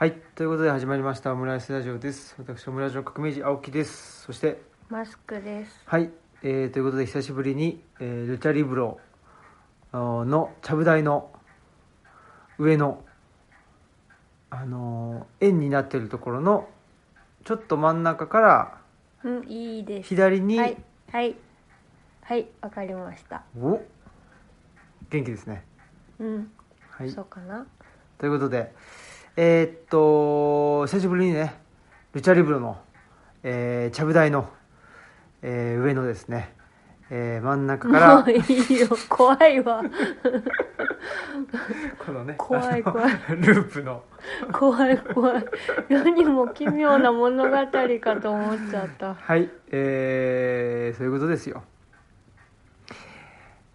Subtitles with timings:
[0.00, 5.82] はいということで始まりましたオムライスラジオです私オムライスの革命児青木ですそしてマスクです。
[5.84, 6.08] はい、
[6.42, 8.98] えーということで久しぶりに、えールチャリブロ
[9.92, 11.30] のちゃぶ台の
[12.56, 13.04] 上の
[14.48, 16.66] あのー円になってるところの
[17.44, 18.78] ちょっと真ん中から
[19.22, 20.08] うん、いいです。
[20.08, 20.78] 左に、はい、
[21.12, 21.36] はい、
[22.22, 23.42] はい、わかりました。
[23.54, 23.78] お
[25.10, 25.62] 元気ですね
[26.18, 26.50] うん、
[26.88, 27.66] はいそうかな。
[28.16, 28.72] ということで
[29.42, 31.54] えーっと久しぶりにね
[32.12, 32.76] ルチャリブロの、
[33.42, 34.50] えー、ちゃぶ台の、
[35.40, 36.52] えー上のですね、
[37.08, 39.82] えー真ん中からもういいよ、怖いわ。
[42.04, 44.04] このね怖い怖いループの
[44.52, 45.44] 怖い怖い。
[45.88, 49.14] 世にも奇妙な物語かと思っちゃった。
[49.14, 51.62] はいえー、そういうことですよ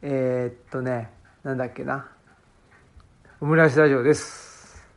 [0.04, 1.10] えー、っとね
[1.42, 2.08] なんだっけな
[3.42, 4.55] オムライスラジオです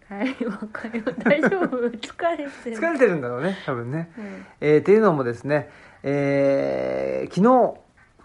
[0.09, 1.05] はい、わかる。
[1.19, 1.77] 大丈夫？
[1.91, 2.77] 疲れてる。
[2.78, 4.47] 疲れてるんだろうね多分ねうん。
[4.61, 5.69] えー、っていうのもですね
[6.03, 7.81] えー、昨日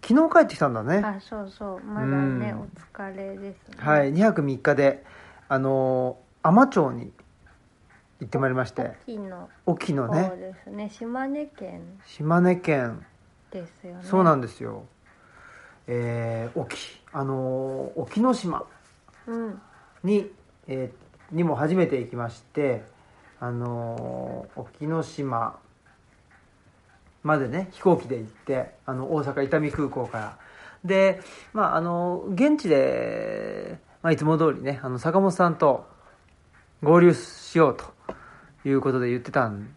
[0.06, 1.84] 昨日帰ってきたんだねあ、そうそう。
[1.86, 3.76] まだね、うんお疲れですね。
[3.78, 5.04] はい2泊3日で
[5.50, 7.12] あのー海士町に
[8.20, 10.90] 行ってまいりまして沖の沖の方ねですね。
[10.90, 13.06] 島根県島根県
[13.52, 14.00] ですよね。
[14.04, 14.84] そうなんですよ
[15.88, 16.78] えー、沖
[17.12, 18.64] あのー沖ノ島
[19.28, 19.62] うん。
[20.04, 20.32] に、
[20.68, 21.03] えー
[21.34, 22.84] にも初めて行きまして
[23.40, 25.60] あのー沖ノ島
[27.24, 30.38] までね飛行機で行ってあの大阪伊丹空港から
[30.86, 31.22] で
[31.54, 35.88] まああの現地で、まあ、いつも通りねあの坂本さんと
[36.84, 37.86] 合流しようと
[38.68, 39.74] いうことで言ってたん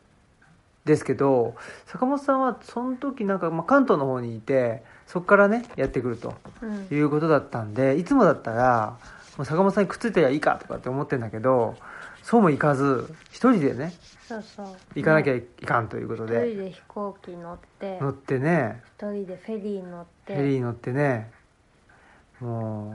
[0.85, 1.55] ですけど
[1.87, 6.97] 坂本さんはその時なんか、まあ、関東の方にいてそこからねやってくるとうん。
[6.97, 8.99] いうことだったんでいつもだったら
[9.45, 11.77] 坂本さんにくっついてりゃいいかとかって思ってんだけど
[12.23, 13.93] そうもいかず一人でね
[14.27, 14.67] そうそう。
[14.97, 18.83] 行かなきゃねいかんということ一で人で飛行機乗って乗ってね。
[18.99, 20.35] 一人でフェリー乗って。
[20.35, 21.31] フェリー乗ってね。
[22.41, 22.95] もう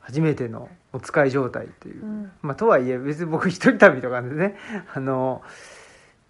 [0.00, 2.32] 初めてのお使い状態という、うん。
[2.42, 4.56] まあとはいえ別に僕一人旅とかでね
[4.94, 5.42] あの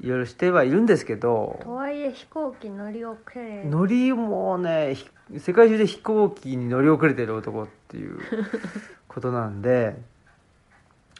[0.00, 5.08] いろいろしてはいるんですけどとはいえ飛行機乗り遅れ乗りもねひ
[5.38, 8.18] 世界中で飛行機に乗り遅れてる男っていう
[9.08, 9.96] ことなんで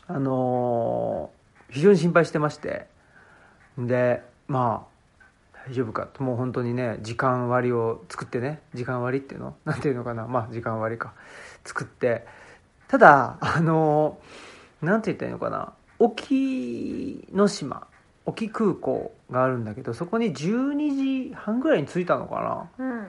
[0.08, 2.86] あのー非常に心配してまして。
[3.78, 5.26] でまあ
[5.70, 9.54] 大丈夫かともう本当にね時間割を作ってね時間割っていうの？
[9.64, 10.26] なんていうのかな？
[10.26, 11.14] まあ時間割か。
[11.64, 12.26] 作って。
[12.88, 15.72] ただあのーなんて言ったらいいのかな？
[15.98, 17.86] 沖ノ島
[18.24, 22.86] 沖空港があるんだけどそこに12時半ぐらいに着いたのかな？
[22.86, 23.08] うん。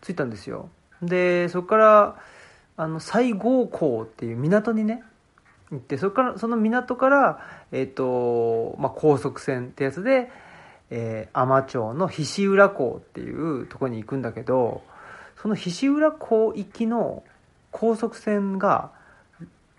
[0.00, 0.68] 着いたんですよ。
[1.02, 2.16] でそこから
[2.76, 5.02] あの西郷港っていう港にね
[5.70, 7.40] 行ってそこからその港から、
[7.72, 10.30] えっとまあ、高速船ってやつで、
[10.90, 14.82] えー、海士町の菱浦港っていうところに行くんだけど
[15.40, 17.22] その菱浦港行きの
[17.70, 18.90] 高速船が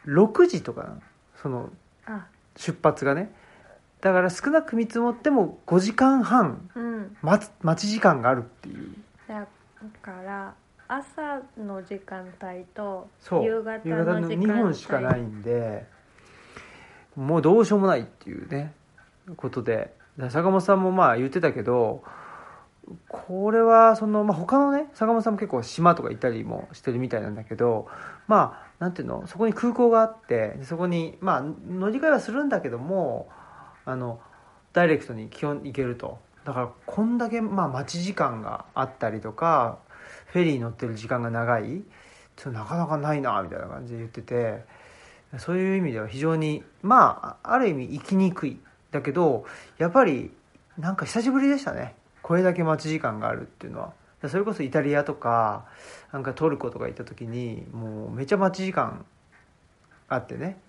[0.06, 0.96] 6時とか
[1.42, 1.70] その
[2.06, 2.26] あ。
[2.58, 3.34] 出発がね
[4.02, 7.18] だから少なく見積もっても5時間半うん。
[7.22, 8.96] 待つ待ち時間があるっていう。
[9.28, 9.46] だ
[10.02, 10.54] から
[10.88, 13.46] 朝の時間帯とそう。
[13.46, 14.54] 夕方夕方のの時間帯。
[14.54, 15.86] 2本しかないんで
[17.16, 18.74] もうどうしようもないっていうね
[19.38, 19.94] ことで。
[20.18, 22.04] だから坂本さんもまあ言ってたけど
[23.08, 27.88] これはその、まあ、他のね坂本さんも結構島とか行ったりもしてるみたいなんだけど
[28.28, 33.30] まあなんていうのそこに空港があってでそこにまあ乗り換えはするんだけども
[33.92, 34.20] あの
[34.74, 36.20] ダイレクトに基本行けると。
[36.46, 39.78] だからこんだけまあ待ち時間があったりとか
[40.28, 41.84] フェリー乗ってる時間が長い。
[42.36, 44.82] ちょっとなかなかないなみたいな感じで言ってて。
[45.38, 48.60] そういう意味では非常にまあある意味行きにくい。
[48.92, 49.46] だけど
[49.78, 50.32] やっぱり
[50.78, 51.96] なんか久しぶりでしたね。
[52.22, 53.94] これだけ待ち時間があるっていうのは。
[54.28, 55.66] それこそイタリアとか
[56.12, 59.06] なんかトルコとか行った時にもうめちゃ待ち時間
[60.10, 60.60] あってね。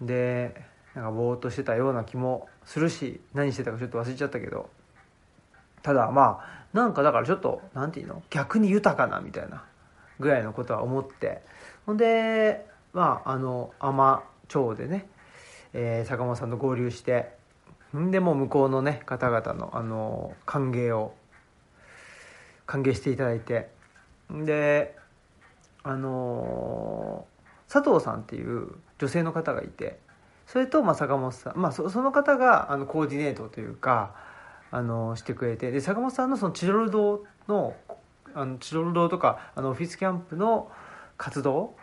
[0.00, 0.66] で
[0.98, 4.68] なんかぼーっとしてたような気もするし何してたかちょっと忘れちゃったけど。
[5.80, 8.20] ただまあなんかだからちょっとなんていうの？
[8.30, 9.62] 逆に豊かなみたいな
[10.18, 11.42] ぐらいのことは思って。
[11.86, 15.06] ほんでまああの海士町でね、
[15.72, 17.28] えー坂本さんと合流して
[17.96, 21.14] んでも向こうのね方々のあの歓迎を
[22.66, 23.70] 歓迎していただいて。
[24.32, 24.96] で
[25.84, 27.24] あの
[27.72, 30.00] 佐藤さんっていう女性の方がいて。
[30.48, 34.14] それとまあ坂本さん、まあ、そその方があのコーディネートというか
[34.70, 37.76] あのしてくれてで坂本さんのそのチロル堂の
[38.34, 40.70] あのチロル堂とかあのオフィスキャンプの
[41.16, 41.74] 活動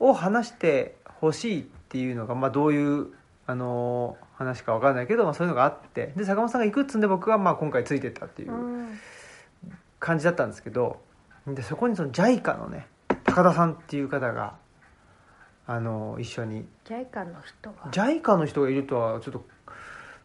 [0.00, 3.08] を話してほしいっていうのが、まあ、どういう
[3.46, 8.98] あの話か分かんないけど、まあ、そういうのがあってで坂本さんが行くっつんで僕はまあ今回ついてったっていううん。
[10.00, 11.00] 感じだったんですけど
[11.46, 12.86] でそこにその JICA のね
[13.24, 14.54] 高田さんっていう方が
[15.68, 16.66] あの一緒に。
[16.86, 17.74] JICA の人は。
[17.92, 19.44] JICA の人がいるとはちょっと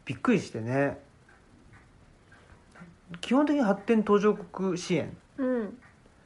[0.05, 0.97] びっくりしてね。
[3.19, 5.15] 基本的に発展途上国支援。
[5.37, 5.77] うん。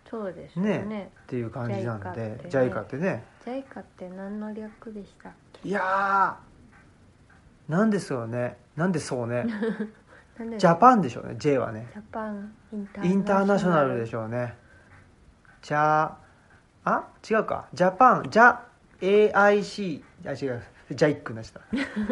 [0.07, 0.85] そうですよね。
[0.85, 1.11] ね。
[1.23, 2.91] っていう感じなんで JICA っって。
[2.91, 3.25] てね。
[3.43, 5.67] JICA って何の略でしたっけ？
[5.67, 8.55] いやーなんですよね。
[8.75, 9.47] なんでそうね。
[10.59, 11.33] ジャパンでしょうね。
[11.39, 11.87] J はね。
[11.91, 13.97] ジャパンインターナショナル。
[13.97, 14.55] でししょうね。
[15.63, 16.17] じゃあ
[16.85, 17.07] あ？
[17.27, 17.65] 違うか。
[17.73, 18.59] ジャパンジャ
[19.01, 20.63] AIC あ違う。
[20.91, 21.59] ジャイックなした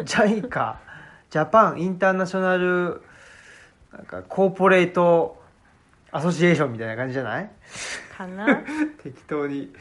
[0.04, 0.74] JICA
[1.30, 3.00] ジャパンインターナショナル
[3.92, 5.42] なんかコーポレート
[6.12, 7.44] アソシエーションみたいな感じじゃない？
[7.44, 7.48] ょ
[8.16, 8.62] かな？
[9.02, 9.72] 適当に。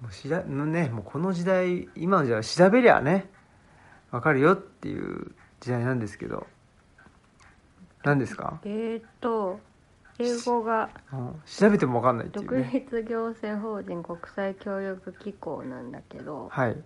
[0.00, 3.28] もうしらのねもうこの時代今の時代は調べりゃね
[4.10, 6.46] わかるよっていう時代なんですけど。
[8.04, 9.60] 何ですか、えーっと
[10.18, 16.76] 英語がうん調べてもわかんないっていう独ね立行政法人国際協力機構なんだけどはい。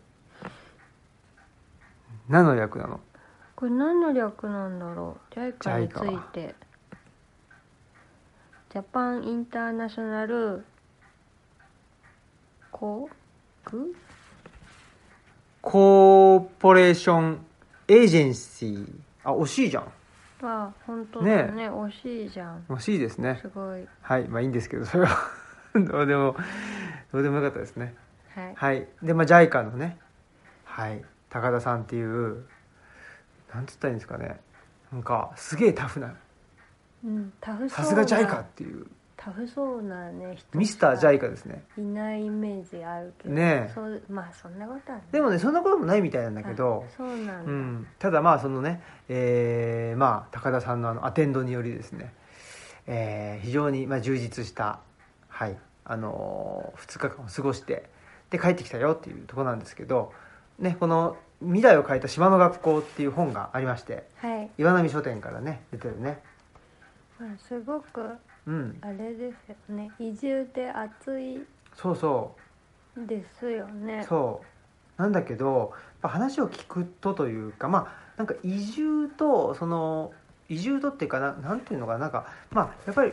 [2.28, 3.00] 何の略なの？
[3.54, 6.54] これ何の略なんだろう？JICA について。
[8.70, 10.64] ジャパンインターナショナル
[12.70, 13.08] 航
[13.64, 13.82] 空
[15.62, 17.46] コーポレーション
[17.88, 18.92] エージェンシー。
[19.24, 19.84] あ惜しいじゃん
[20.42, 21.70] あ本当だね。
[21.70, 22.64] 惜しいじゃん。
[22.68, 23.38] 惜しいですね。
[23.40, 23.86] すごい。
[24.02, 24.28] はい。
[24.28, 25.16] まあいいんですけどそれは。
[25.74, 26.36] どうでも
[27.12, 27.94] どうでもよかったですね。
[28.34, 28.54] はい。
[28.54, 28.88] はい。
[29.02, 29.98] でまあ JICA のね。
[30.64, 31.02] はい。
[31.30, 32.44] 高田さんっていう
[33.52, 34.40] なんつったらいいんですかね。
[34.92, 36.14] なんかすげえタフな。
[37.04, 37.70] うんタフそうな。
[37.70, 38.86] さすが JICA っていう
[39.26, 41.64] タフそうなね人ミスター JICA ですね。
[41.76, 43.72] いないイメージあるけどねえ。
[43.74, 52.14] そうまあそんなことはねでもねそんなこともないみたいなんだけどあそうなんだ、うん、ただまあそのね、えーまあ、高田さんのあのアテンドによりですね、
[52.86, 54.78] えー非常にまあ充実した、
[55.28, 57.88] はいあの2日間を過ごして
[58.30, 60.12] で帰ってきたよっていうところなんですけど、
[60.58, 66.20] ね、この「未来を変えた島の学校」っていう本がありましてはい、岩波書店からね出てるね。
[67.18, 68.78] まあ、すごくうん。
[68.80, 69.90] あれですよね。
[69.98, 71.40] 移住で暑い
[71.74, 72.34] そうそ
[72.96, 74.04] うですよね。
[74.08, 74.40] そ
[74.98, 75.72] うなんだけど
[76.02, 80.12] 話を聞くとというかまあなんか移住とその
[80.48, 83.12] 移住とっていうかななんていうのかななんかまあやっぱり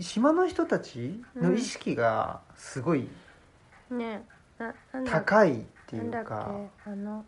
[0.00, 3.08] 島の人たちの意識がすごい
[5.04, 5.54] 高いっ
[5.86, 7.24] ていなんだっうか、けあの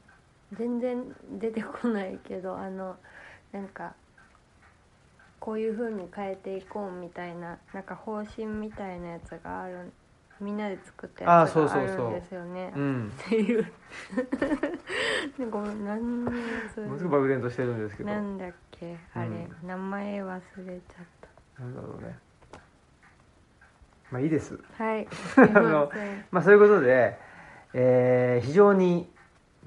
[0.52, 1.04] 全然
[1.38, 2.96] 出てこないけどあの
[3.52, 3.94] なんか
[5.40, 9.92] こういう風に変えていこうみたいななんか方針みたいなやつがある
[10.40, 12.10] みんなで作ったあやつがあそうそうそう。
[12.12, 12.72] るんですよね。
[12.76, 13.12] うん。
[13.26, 13.66] っていう。
[15.38, 16.36] なん何もの
[16.72, 18.10] すごく漠然としてるんですけど。
[18.10, 21.06] なんだっけあれ、う名前忘れちゃっ
[21.58, 22.18] なんだろうね。
[24.10, 24.56] まあいいです。
[24.78, 25.08] たはい。
[25.10, 25.48] すい
[26.30, 27.18] まあそういうことで、
[27.74, 29.10] えー非常に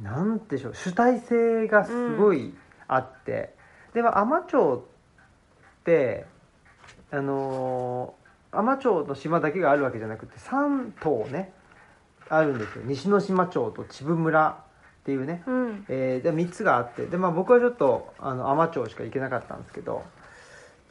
[0.01, 2.56] なんでしょう主体性がすごい
[2.88, 3.53] あって、
[3.94, 4.91] でまあ海士町って
[7.12, 8.22] あのー
[8.54, 11.54] 海士町の島だけがあるわけじゃなくて3島ね
[12.28, 12.83] あるんですよ。
[12.85, 14.50] 西之島町と秩父村
[15.02, 15.85] っていうね、うん。
[15.90, 17.06] えーで3つがあって。
[17.06, 20.04] で、まあ、僕はちょっとあの海士町しか行けなかったんですけど。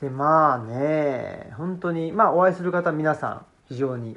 [0.00, 4.16] でまあね本当にまあお会いする方皆さん非常に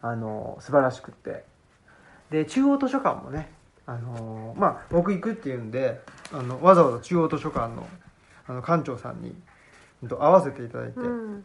[0.00, 1.44] あの素晴らしくって。
[2.30, 3.50] で中央図書館もね
[3.86, 6.00] あのまあ僕行くっていうんで
[6.32, 7.86] あのわざわざ中央図書館の
[8.48, 9.34] あの館長さんに
[10.02, 11.44] 会わせていただいて、うん。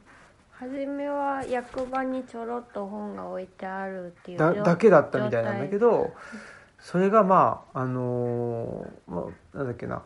[0.51, 6.13] 初めは役場にちょろっと本が置いてあるっていうだ状だけだったみたいなんだけど
[6.79, 10.03] それがまああのーまあ、なんだっけな。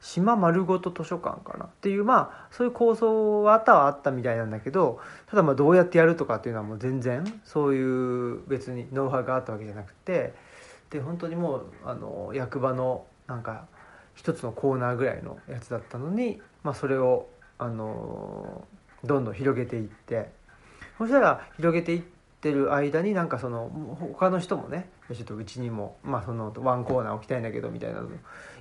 [0.00, 10.34] 島丸ごと図書館かなっていうまあそういう構想はあったはあったみたいなんだけどただまあどうやってやるとかっていうのはもう全然そういう別にノウハウがあったわけじゃなくて
[10.90, 13.66] で本当にもうあの役場のなんか
[14.18, 18.66] 一つのコーナーぐらいのやつだったのに、まあ、それをあの
[19.04, 20.30] どんどん広げていって
[20.98, 22.02] そしたら広げていっ
[22.40, 23.70] てる間になんかその
[24.00, 28.08] 他の人もねちょっとうちにも、まあ、そのワンコーナー置きたいんだけどみたいなの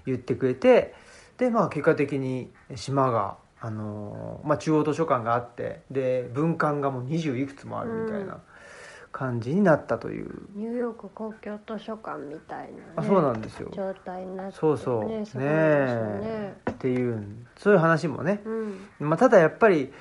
[0.06, 0.94] 言ってくれて
[1.40, 8.42] でまあ結果的に島が、あのまあ、中央図書館があってで文館がもう20いくつもあるみたいな。
[9.18, 13.72] 感じになったという、ニューヨーク公共図書館みたいな、ね、あそうなんですよ。
[13.76, 15.06] 状態になって、ね、そうそう。
[15.06, 15.24] ね。
[15.42, 17.26] ねっていう
[17.58, 18.42] そういう話もね。
[18.46, 18.80] うん。
[19.00, 19.92] まあ、ただやっぱり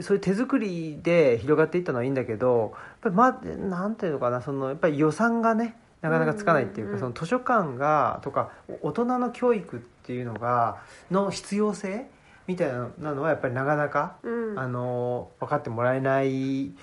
[0.00, 7.14] そういう手作りで広がっていったのはいいんだけどやっぱりまあなんていうのかなそのやっぱり予算がねなかなかつかないっていうか、うんうんうん。
[7.14, 8.52] その図書館がとか
[8.82, 10.78] お大人の教育っていうのが
[11.10, 12.06] の必要性
[12.46, 14.58] みたいなのはやっぱりなかなか、うん。
[14.58, 16.76] あの分かってもらえないん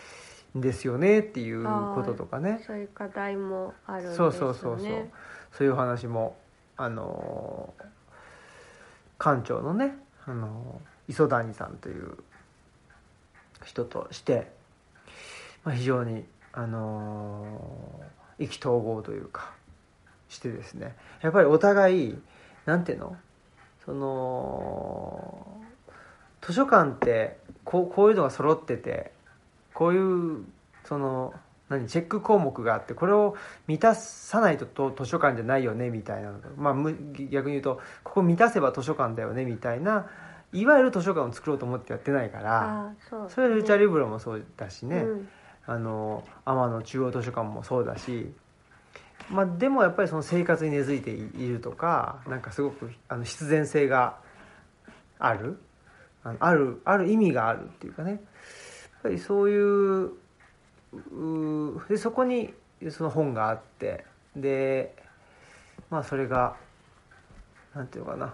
[0.56, 2.62] ですよねっていうこととかね。
[2.66, 4.28] そういう課題もあるんですね。
[4.28, 5.08] うそうそうそう。
[5.52, 6.38] そういうお話も
[6.78, 7.74] あの
[9.18, 12.18] 館長のねあの磯谷さんという
[13.66, 14.52] 人として、
[15.64, 18.02] まあ、非常にあの
[18.38, 19.52] 意気投合というか
[20.30, 20.96] してですね。
[21.22, 22.20] やっぱりお互い
[22.66, 23.16] なんていうの？
[23.86, 25.48] その
[26.42, 29.12] 図書館ってこうこういうのが揃ってて
[29.80, 30.44] こういう
[30.84, 31.34] その
[31.70, 36.98] 何チェック項目があってこれを満たさないとと図書館じゃないよねみたいなまあむ
[37.32, 40.08] 逆に言うとここ満たせば図書館だよねみたいな
[40.52, 45.30] いわゆる図書館を作ろうと思ってやってないからそうそれはルチャリブロもそうだしね、うん。
[45.66, 48.34] あの天野中央図書館もそうだし、
[49.30, 54.18] まあ、でもやっぱりその生活に根付いているとかなんかすごくあの必然性が
[55.20, 55.58] ある。
[56.22, 58.20] あのあるある意味があるっていうかね
[59.04, 60.12] ぱりそういう
[61.88, 62.54] でそこに
[62.90, 64.96] その本があってで
[65.90, 66.56] まあそれが
[67.76, 68.34] なんていうかな。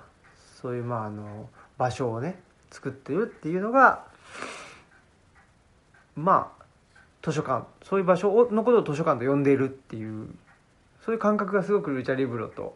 [0.62, 2.40] そういうまああの場所をね
[2.72, 4.06] 作ってるっていうのが
[6.16, 6.64] まあ
[7.22, 7.68] 図書館。
[7.84, 10.30] そういう場所をのことを図書館と呼んでいるっていう
[11.06, 12.76] そういう感覚がすごくルチャリブロと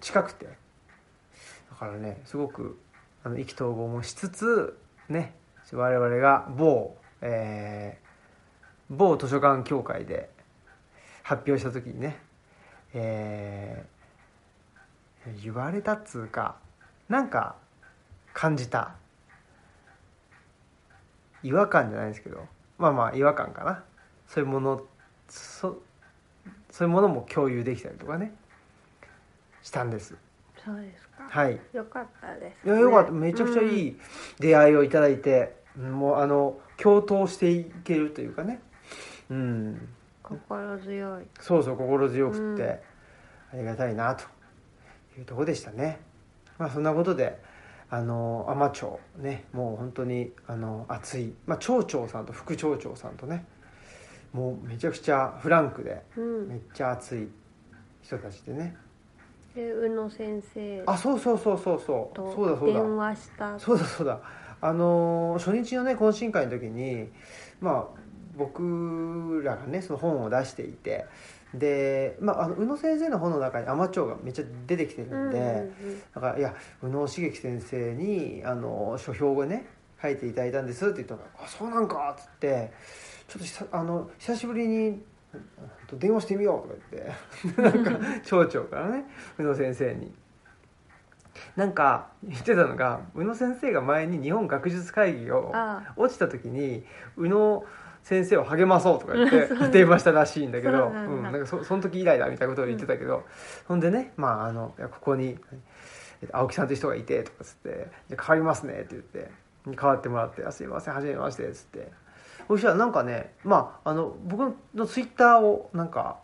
[0.00, 0.46] 近くて。
[0.46, 2.76] だからねすごく
[3.22, 4.76] あの意気投合もしつつ
[5.08, 5.34] ね
[5.76, 8.08] 我々が某、えー
[8.90, 10.30] 某図書館協会で
[11.22, 12.18] 発表した時にね、
[12.94, 16.56] えー言われたっつうか
[17.08, 17.56] なんか
[18.32, 18.94] 感じた。
[21.42, 22.46] 違和感じゃないですけど
[22.78, 23.84] まあまあ違和感かな。
[24.26, 24.82] そういうもの
[25.28, 25.82] そ
[26.70, 28.34] そういうものも共有できたりとかね
[29.62, 30.16] したんです。
[30.64, 31.60] そうですはい。
[31.72, 33.12] よかったです、いやよかった。
[33.12, 33.96] めちゃくちゃいい、い
[34.38, 38.60] 出会いをいただいて、もうあの共闘していけるというかね。
[39.30, 39.88] うん。
[40.22, 41.24] 心強い。
[41.40, 42.62] そうそう心強くって、
[43.52, 43.58] うん。
[43.58, 44.24] ありがたいなと。
[45.18, 46.00] いうところでしたね。
[46.58, 47.38] まあそんなことで
[47.90, 53.44] あの海士町ねもう本当にあの熱い、まあ、町長さんと副町長さんとね
[54.32, 56.48] もうめちゃくちゃフランクでうん。
[56.48, 57.28] めっちゃ熱い
[58.02, 58.76] 人たちでね
[59.58, 62.16] で宇野先生あそうそうそうそうそう。
[62.16, 62.80] とそうだそうだ。
[62.80, 63.58] 電話した。
[63.58, 64.20] そうだそうだ。
[64.60, 67.08] あのー初日のね懇親会の時に
[67.60, 68.00] まあ
[68.36, 71.06] 僕らがねその本を出していて
[71.54, 76.02] で、まあ、あの宇野先生の本の中に海士町がめっちゃ出てきてるんで、うんうんうん。
[76.14, 79.66] だから「いや宇野茂樹先生にあの書評をね
[80.00, 82.70] 書いていただいたんです」って言ったら「あそうなんか」っつって
[83.26, 85.02] 「ちょっとあの久しぶりに
[85.98, 87.62] 電話してみよう」とか言って。
[87.62, 89.04] なんか町長からね
[89.38, 90.14] 宇野先生に。
[91.56, 96.84] なんか言ってたのが宇野先生が前に日本学術会議をあ落ちた時に
[97.16, 97.64] 宇野
[98.02, 103.24] 先生を励まそうとか言って 電話したらしいんだけどそうなんなんかそその時以来だみたいなことを言ってたけど、
[103.66, 105.38] ほんでね、まあ、あのここに
[106.22, 109.30] えっと青木さんという人がいてとかつって「じゃあ変わりますね」って言って
[109.64, 111.92] 変わってもらって「あすいませんはじめまして」っつって
[112.48, 116.16] そしたらなんかねまああの僕のツイッターをなんか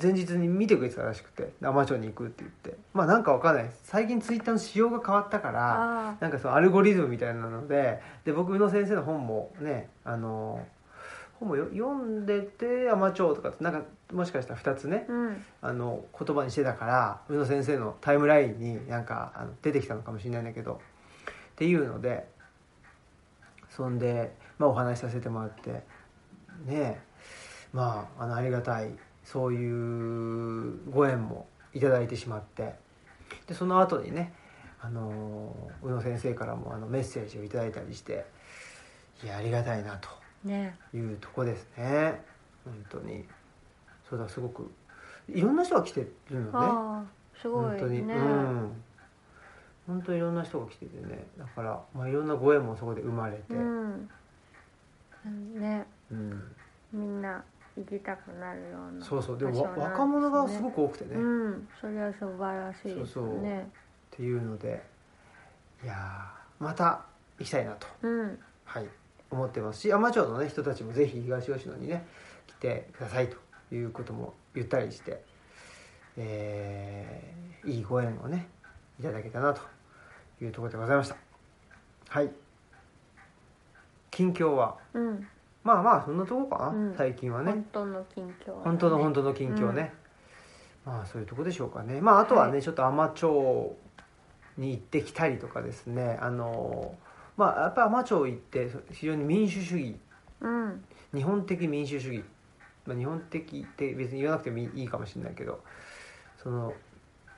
[0.00, 2.76] 前日に見てくれてたらしくて海士町に行くって言って。
[2.92, 3.70] まあなんかわかんない。
[3.84, 10.64] 最近ツイッターの仕様が変わったからあなんかそのアルゴリズムみたいなのでで僕宇野先生の本もねあの
[11.38, 15.44] 本もよ読んでて「海士町」とかってなんかもしかしたら2つねうん。
[15.62, 20.80] あの言葉にしてたから宇野先生のタイムラインになんかあの出てきたのかもしれないんだけど
[21.52, 22.26] っていうので
[23.70, 25.82] そんで、まあ、お話しさせてもらってね
[26.68, 27.00] え
[27.72, 28.90] まああのありがたい
[29.24, 32.74] そういうご縁もいただいてしまって
[33.46, 34.32] でその後にね
[34.80, 38.26] あの宇野先生からもあのメッセージをいただいたりして
[39.24, 40.08] いやありがたいなと
[40.44, 42.22] ねいうとこですね。
[42.64, 43.24] 本当に。
[44.08, 44.70] そうだすごく
[45.28, 47.08] いろんな人が来てるのね。
[47.40, 48.72] すごい本当に、ね、うん。
[49.86, 51.26] 本当にいろんな人が来ててね。
[51.38, 54.10] だから、まあ、いろんなご縁もそこで生まれて、うん
[55.30, 55.86] ね。
[56.10, 56.42] うん。
[56.92, 57.42] みんな
[57.76, 59.38] 行きたくなるようなそうそう。
[59.38, 61.68] でも若者がすごく多くてね、っうん。
[61.80, 63.40] それは素晴らしいですそうそう。
[63.40, 63.68] ね
[64.10, 64.82] ていうので。
[65.82, 67.04] いやーまた
[67.38, 68.38] 行きたいなと、うん。
[68.64, 68.86] はい、
[69.30, 72.06] 思ってますし海士町の、ね、人たちもぜひ東吉野にね
[72.46, 75.22] 来てくださいということも言ったりして、
[76.16, 78.46] えーいいご縁をね
[79.00, 79.62] いただけたなと
[80.42, 81.16] いうところでございました。
[82.08, 82.30] はい
[84.14, 84.76] 近況は。
[84.94, 85.26] うん。
[85.64, 86.94] まあまあそんなとこかな、うん。
[86.96, 87.50] 最近はね。
[87.50, 89.92] 本当の近況本当の本当の近況ね、
[90.86, 92.00] まあそういうとこでしょうかね。
[92.00, 92.62] まああとはね、はい。
[92.62, 93.76] ちょっと海士町
[94.56, 96.18] に行ってきたりとかですね。
[96.20, 96.94] あの
[97.36, 99.96] まあやっぱり海士町行って非常に民主主義。
[100.40, 100.84] うん。
[101.12, 102.24] 日本的民主主義、
[102.86, 105.60] まあ、日本的って別に言わなくてもいいいいかもしれないけど。
[106.42, 106.74] その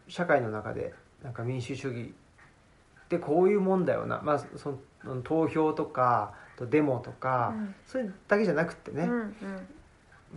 [0.08, 0.92] 社会の中で
[1.22, 2.12] なんか民主主義
[3.04, 7.74] ってこういうもんだよな、まあ、その投票とかとデモとか、うん。
[7.86, 9.36] それだけじゃなくってね、うん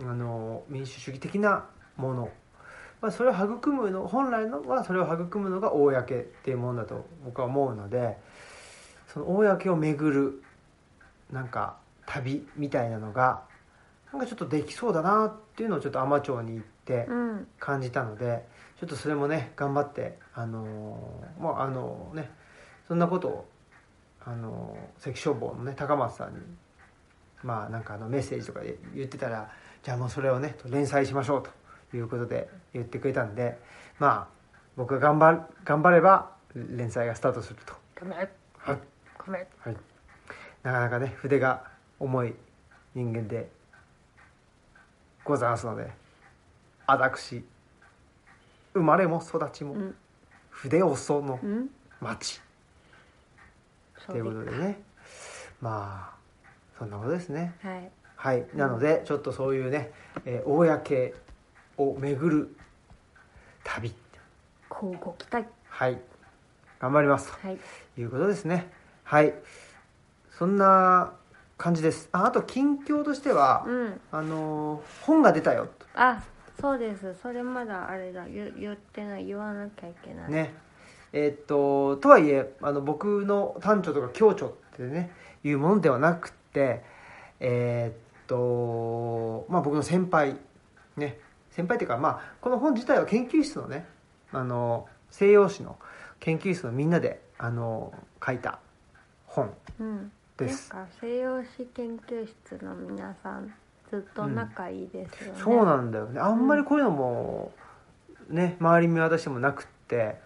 [0.00, 0.10] うん。
[0.10, 1.64] あの民主主義的な
[1.96, 2.28] もの、
[3.00, 8.16] まあ、それを育むの本来のはそれを育むのが公っていうものだと僕は思うので
[9.12, 10.42] その公を巡る
[11.30, 13.42] なんか旅みたいなのが
[14.12, 17.46] なんかちょっとできそうだなっていうのをちょっと海士町に行ってうん。
[17.58, 18.44] 感じたので
[18.78, 22.30] ちょっとそれもね頑張ってあのーもうあのね
[22.88, 23.48] そんなことを
[24.26, 26.40] あのー関消防のね高松さんに
[27.42, 29.50] まあなんかあのメッセージとかで言ってたら
[29.82, 31.42] じゃあもうそれをね連載しましょう
[31.90, 33.58] ということで言ってくれたんで
[33.98, 34.40] まあ
[34.76, 37.74] 僕が頑張る頑張れば連載がスタートすると。
[38.00, 38.18] ごめん。
[38.18, 38.28] はい。
[39.24, 39.46] ごめん。
[39.60, 39.76] はい、
[40.62, 41.64] なかなかね筆が
[41.98, 42.34] 重い
[42.94, 43.48] 人間で
[45.24, 45.90] ございますので
[46.86, 47.44] 私
[48.74, 49.94] 生まれも育ちもうん。
[50.50, 51.70] 筆遅のうん。
[52.00, 52.34] 町。
[52.34, 52.42] そ
[54.10, 54.80] ということでね。
[55.60, 56.20] まあ
[56.78, 57.54] そんなことですね。
[57.62, 57.90] はい。
[58.16, 58.46] はい。
[58.54, 59.92] なのでちょっとそういうね、
[60.24, 61.14] えー公
[61.76, 62.54] を巡る
[63.64, 63.94] 旅。
[64.70, 65.46] 交互期待。
[65.68, 65.98] はい。
[66.78, 67.58] 頑張りますはい。
[67.94, 68.70] ということですね。
[69.04, 69.34] はい。
[70.38, 71.12] そんな
[71.58, 72.08] 感じです。
[72.12, 74.00] ああと近況としては、うん。
[74.12, 75.86] あのー本が出たよと。
[75.94, 76.22] あ
[76.60, 77.14] そうです。
[77.22, 78.26] それまだあれだ。
[78.26, 79.26] 言言ってない。
[79.26, 80.30] 言わなきゃいけない。
[80.30, 80.54] ね
[81.12, 85.10] えーっととはいえあの僕の短調とか強調ってね
[85.44, 86.82] いうものではなくって
[87.40, 90.36] えーっとまあ僕の先輩
[90.96, 91.18] ね
[91.50, 93.86] 先輩っていうかまあこの本自体は研究室のね
[94.32, 95.76] あの西洋史の
[96.20, 97.92] 研究室のみんなであの
[98.24, 98.60] 書いた
[99.26, 100.12] 本うん。
[100.36, 100.72] です。
[100.72, 103.52] なんか西洋史研究室の皆さん
[103.90, 106.20] ずっと仲いいですよね、そうなんだよね。
[106.20, 107.52] あんまりこういうのも
[108.28, 110.16] ね周り見渡してもなくって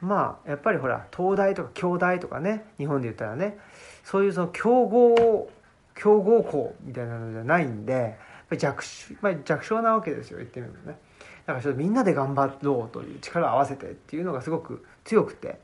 [0.00, 3.58] まあやっぱりほら東大とか京大とかね日本で言ったらね
[4.04, 5.50] そういうその強豪
[5.94, 8.16] 強豪校みたいなのじゃないんで
[8.58, 10.98] 弱小,、まあ、弱小なわけですよ言ってみるとね。
[11.46, 15.58] だからちょっとみんなで頑張ろうという力を合わせてっていうのがすごく強くて。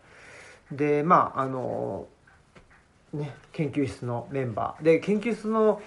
[0.73, 2.07] でまああの
[3.13, 4.85] ね研究室のメンバー。
[4.85, 5.81] で研究室の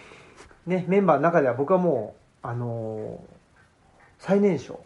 [0.70, 3.22] ね、メンバーの中では僕はもう、あの
[4.20, 4.80] 最年少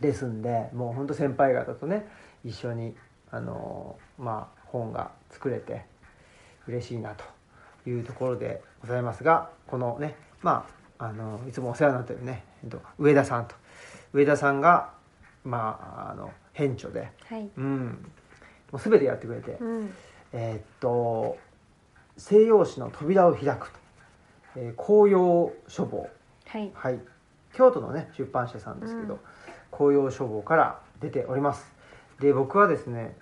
[0.00, 2.06] ですんでもう本当先輩方とね
[2.44, 2.94] 一緒に、
[3.30, 5.84] あのーまあ、本が作れて
[6.66, 7.24] 嬉しいなと
[7.88, 10.66] いうところでございますがこのねま
[10.98, 13.54] あ、あのいつもお世話になってるね、えっと、上田さんと
[14.12, 14.90] 上田さんが、
[15.42, 17.50] まあ、あの編著で、はい。
[17.56, 18.06] うん、
[18.70, 19.58] もう全てやってくれて。
[19.60, 19.94] うん。
[20.32, 21.36] えーっと
[22.16, 23.78] 西洋史の扉を開くと、
[24.56, 26.08] えー紅葉書房。
[26.46, 26.70] はい。
[26.74, 27.00] はい。
[27.54, 29.20] 京都のね出版社さんですけど、うん。
[29.72, 31.73] 紅葉書房から出ております
[32.20, 33.16] で僕はですね、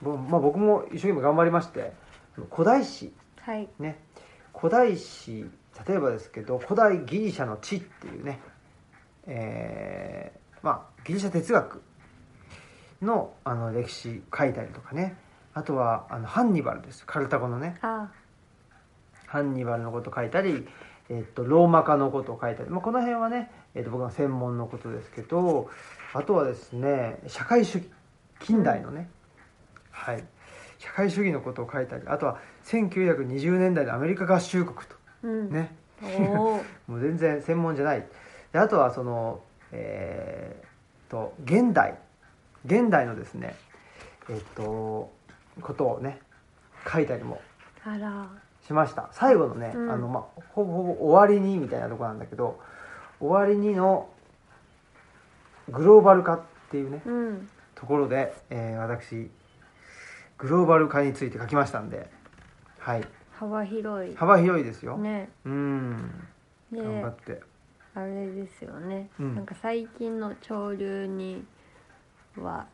[0.00, 1.92] ぼまあ、僕も一生懸命頑張りまして
[2.50, 3.68] 古代史はい。
[3.78, 3.98] ね。
[4.56, 5.46] 古代史
[5.88, 8.40] 例えばですけど古代ギリシャの地っていうね
[9.26, 11.82] えーまあギリシャ哲学
[13.02, 15.16] のあの歴史書いたりとかね。
[15.54, 17.04] あとはあのハンニバルです。
[17.04, 17.76] カルタゴのね。
[17.82, 18.10] あ
[19.26, 20.66] ハンニバルのこと書いたり、
[21.08, 25.68] えっとローマ化のことを書いたり、まあ、この辺はね、えっと僕の専門のことですけど
[26.14, 27.90] あとはですね社会主義
[28.42, 29.08] 近代のね、
[29.90, 30.24] はい。
[30.78, 35.50] 社会主義のことを書いたりあとは1920年代のアメリカ合衆国とうん。
[35.50, 35.74] ね。
[36.02, 38.04] もう全然専門じゃない。
[38.52, 40.68] であとはそのえーっ
[41.08, 41.96] と現代。
[42.64, 43.54] 現代のですね
[44.28, 45.12] えっと
[45.60, 46.20] ことをね
[46.92, 47.40] 書いたりも
[48.66, 49.08] しました。
[49.12, 49.90] 最後のね、うん。
[49.92, 52.60] あのまあほぼほぼ終わりにみたいなところなんだけど
[53.20, 54.08] 終わりにの
[55.68, 57.48] グローバル化っていうねうん
[57.82, 59.28] ところで、えー私
[60.38, 62.08] グローバル化について書きましたんで
[62.78, 63.02] はい。
[63.32, 64.14] 幅広い。
[64.14, 65.30] 幅広いですよ、ね。
[65.44, 66.10] うん。
[66.70, 67.40] で頑張って。
[67.94, 69.34] あれですよね、うん。
[69.34, 71.44] なんか最近の潮流に
[72.36, 72.66] は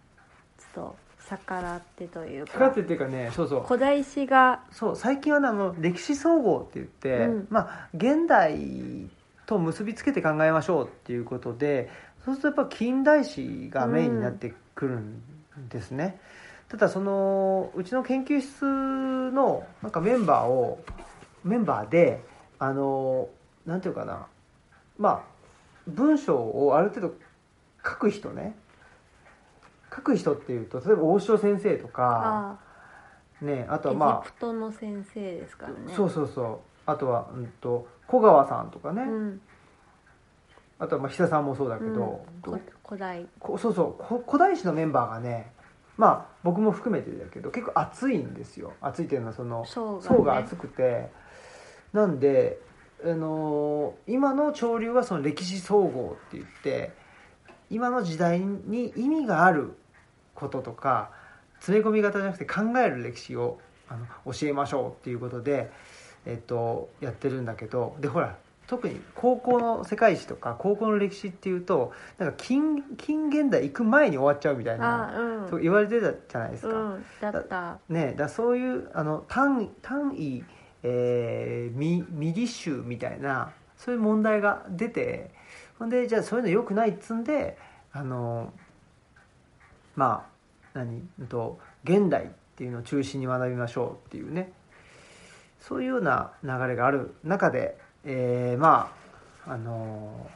[0.59, 0.97] ちょっと
[1.31, 2.53] 逆らってというか。
[2.53, 3.65] 使ってっていうかねそうそう。
[3.67, 4.63] 古代史が。
[4.71, 7.47] そう最近はねあの歴史総合って言って、うん。
[7.49, 9.09] まあ現代
[9.47, 11.89] と結びつけて考えましょうっていうことで
[12.29, 15.23] そうするとやっぱ近代史がメインになってくるん
[15.71, 16.21] ですね、
[16.69, 20.85] ただそのうちの研究室のなんかメンバーを
[21.43, 22.23] メンバーで
[22.59, 23.29] あの
[23.65, 24.27] なんていうかな。
[24.99, 25.23] まあ
[25.87, 27.15] 文章をある程度
[27.85, 28.55] 書く人ね。
[29.95, 32.59] 書く人っていうと例えば大城先生とか
[33.41, 35.79] あねあとあエジはまプトの先生ですからね。
[35.93, 36.59] あそうそうそう。
[36.85, 39.41] あとは、うん、と小川さんとかね、うん
[40.79, 43.27] あとはまあ久さんもそうだけうん古代。
[43.39, 45.53] こそうそうこ古代史のメンバーがね
[45.97, 48.73] まあ僕も含めてだけど結構熱いんですよ。
[48.81, 51.11] 熱いっていうのはその層が,、ね、層が厚くて。
[51.93, 52.59] なんで、
[53.03, 56.93] あのー今の潮流はその歴史総合って言って
[57.71, 59.75] 今の時代に意味がある
[60.35, 61.11] こととか
[61.61, 65.71] 詰め込み型じゃなくて考える歴史をあの教えましょうっていうことで、
[66.27, 68.37] えっと、やってるんだけどでほら
[68.69, 76.77] 特に高校の世界史とか高校の歴史っていうとなんか近近現代行く前に終わっちゃうみたいなそう言われてたじゃないですか。
[76.77, 77.79] うんだった。
[77.89, 80.45] ねだそういうあの単位単位、
[80.83, 85.31] えーミミリ集みたいなそういう問題が出て
[85.79, 87.57] ほんでじゃあそういうの良くないっつんで
[87.93, 88.53] あの
[89.97, 90.27] ま
[90.75, 94.53] あ何うんと現代っていうのを中心に学びましょうっていうね。
[95.61, 97.77] そういうような流れがある中で、
[98.11, 98.91] えーま
[99.47, 100.29] ああの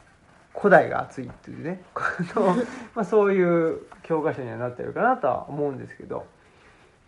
[0.55, 1.81] 古代が熱いっていうね
[2.93, 6.25] まあそういう教科書にはなってるかなとは思うんですけど。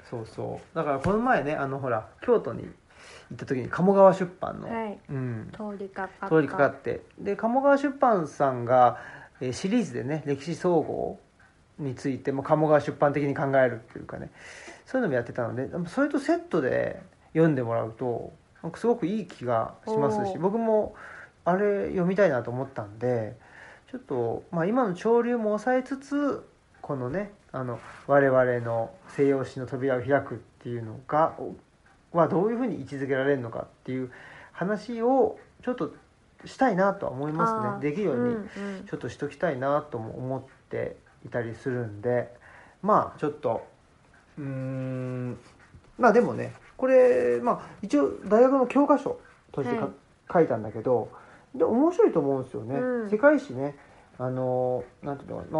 [0.10, 0.76] そうそう。
[0.76, 2.70] だからこの前ねあのほら京都に行
[3.34, 5.00] った時に鴨川出版の、はい。
[5.10, 5.52] うん、
[6.28, 7.02] 通りかかって。
[7.20, 9.00] で鴨川出版さんが、
[9.42, 11.20] えーシリーズでね歴史総合
[11.80, 14.32] についても鴨川出版的に考えるっていうかね
[14.86, 17.02] そういうのもやってたのでそれとセットで
[17.34, 18.32] 読んでもらうと
[18.76, 20.96] すごくいい気がしますし僕も
[21.44, 23.36] あれ読みたいなと思ったんで
[23.92, 26.48] ちょっと、まあ、今の潮流も抑えつつ
[26.82, 31.36] このねあの我々の西洋史の扉を開くっていうのが
[32.12, 34.12] はどういうふうに位置づけられるのかっていう
[34.52, 35.94] 話をちょっと
[36.46, 37.90] したいなとは思いますね。
[37.90, 38.50] できるようにんうん。
[38.88, 42.32] ちょっとしときたいなとも思っていたりするんで。
[42.86, 43.66] まあちょっと
[44.38, 45.38] うーん
[45.98, 49.20] まあでもねこれまあ一応大学の教科書
[49.52, 49.92] としてか、はい。
[50.34, 51.10] 書いたんだけど
[51.54, 53.10] で面白いと思うんですよね、うん。
[53.10, 53.76] 世界史ね。
[54.18, 55.60] あのなんていうのかな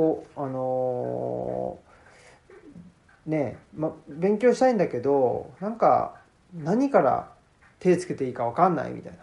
[0.00, 1.78] をあの
[3.26, 6.16] ねま、勉強したいんだけどなんか
[6.54, 7.30] 何から
[7.80, 9.18] 手つけていいか分かんないみたいな。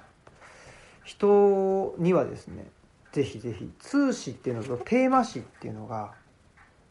[1.04, 2.65] 人にはですね
[3.12, 6.13] ぜひぜひ通史っていうのとテーマ史っていうのが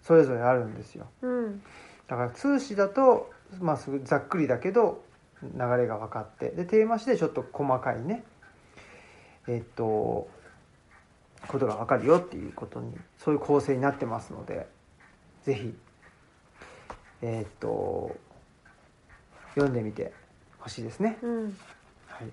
[0.03, 1.07] それぞれあるんですよ。
[1.23, 1.63] うん。
[2.09, 5.05] だから通史だと、まあ、すぐざっくりだけど
[5.43, 6.51] 流れが分かって。
[6.51, 8.25] でテーマ誌でちょっと細かいね。
[9.49, 10.29] えっと
[11.49, 14.69] ことが分かるよっていうことにそういう構成になってますので
[15.43, 15.75] ぜひ
[17.23, 18.17] えっと
[19.55, 20.13] 読んでみて
[20.59, 21.57] ほしいですね、うん。
[22.07, 22.29] はい、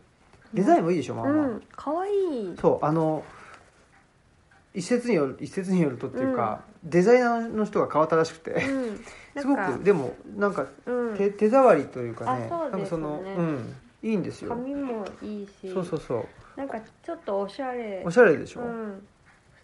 [0.53, 1.61] デザインもいいでしょまあまあ、うん。
[1.75, 2.11] かわい。
[2.11, 3.23] いそうあの
[4.73, 9.03] 一説による一説によるとっていうか、デザイナーの人が変わったらしくて、うん。
[9.41, 11.17] すごくでもなんかうん。
[11.17, 12.49] 手手触りというかね。
[12.49, 13.75] なんかそのうん。
[14.01, 14.49] いいんですよ。
[14.49, 15.73] 紙もいいし。
[15.73, 16.25] そうそうそう。
[16.55, 18.01] なんかちょっとおしゃれ。
[18.05, 19.07] おしゃれでしょ、うん。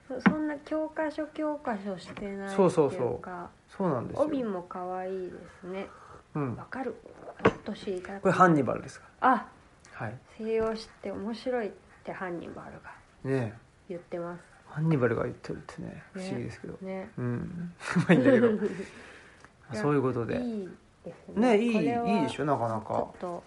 [0.08, 3.28] そそんな教科書教科書してないそうそうそう。
[3.70, 4.24] そうなんですよ。
[4.26, 5.88] 帯も可愛いですね。
[6.36, 6.56] うん。
[6.58, 6.96] わかる。
[7.44, 9.06] もっと知りたいこれハンニバルですか？
[9.22, 9.46] あ。
[9.94, 10.18] はい。
[10.38, 11.72] 西洋史って面白いっ
[12.04, 12.92] てハンニバルが
[13.24, 13.60] ねえ。
[13.88, 14.42] 言ってます
[14.76, 17.10] ハンニバルが言ってるってね不思議ですけど、ね。
[17.18, 17.74] うん。
[17.96, 18.50] まあいいんだけど。
[19.74, 20.36] そういうことで。
[20.36, 20.70] いい
[21.06, 21.58] ですね。
[21.58, 23.44] ねいいいいでしょなかなちょかっと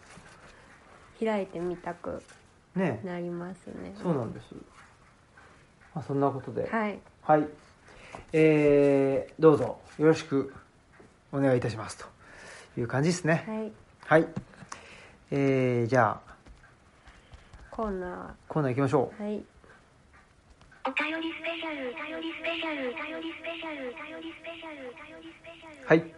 [1.20, 2.22] 開いてみたく
[2.74, 3.02] ね。
[3.04, 3.92] なりますね。
[3.94, 4.54] そうなんです、
[5.94, 6.66] まあ、そんなことで。
[6.70, 6.98] はい。
[7.20, 7.46] はい、
[8.32, 10.50] えー、どうぞよろしく
[11.30, 12.06] お願いいたしますと。
[12.80, 13.44] いう感じですね。
[14.06, 14.22] はい。
[14.22, 14.28] はい、
[15.30, 16.28] えー、じゃあ。
[17.70, 19.57] コーナコーナー行きましょーはい
[20.86, 25.84] お便りスペシャル、お便りスペシャル、お便りスペシャル、お便りスペシャル、お便りスペシャル。
[25.84, 26.14] うはい。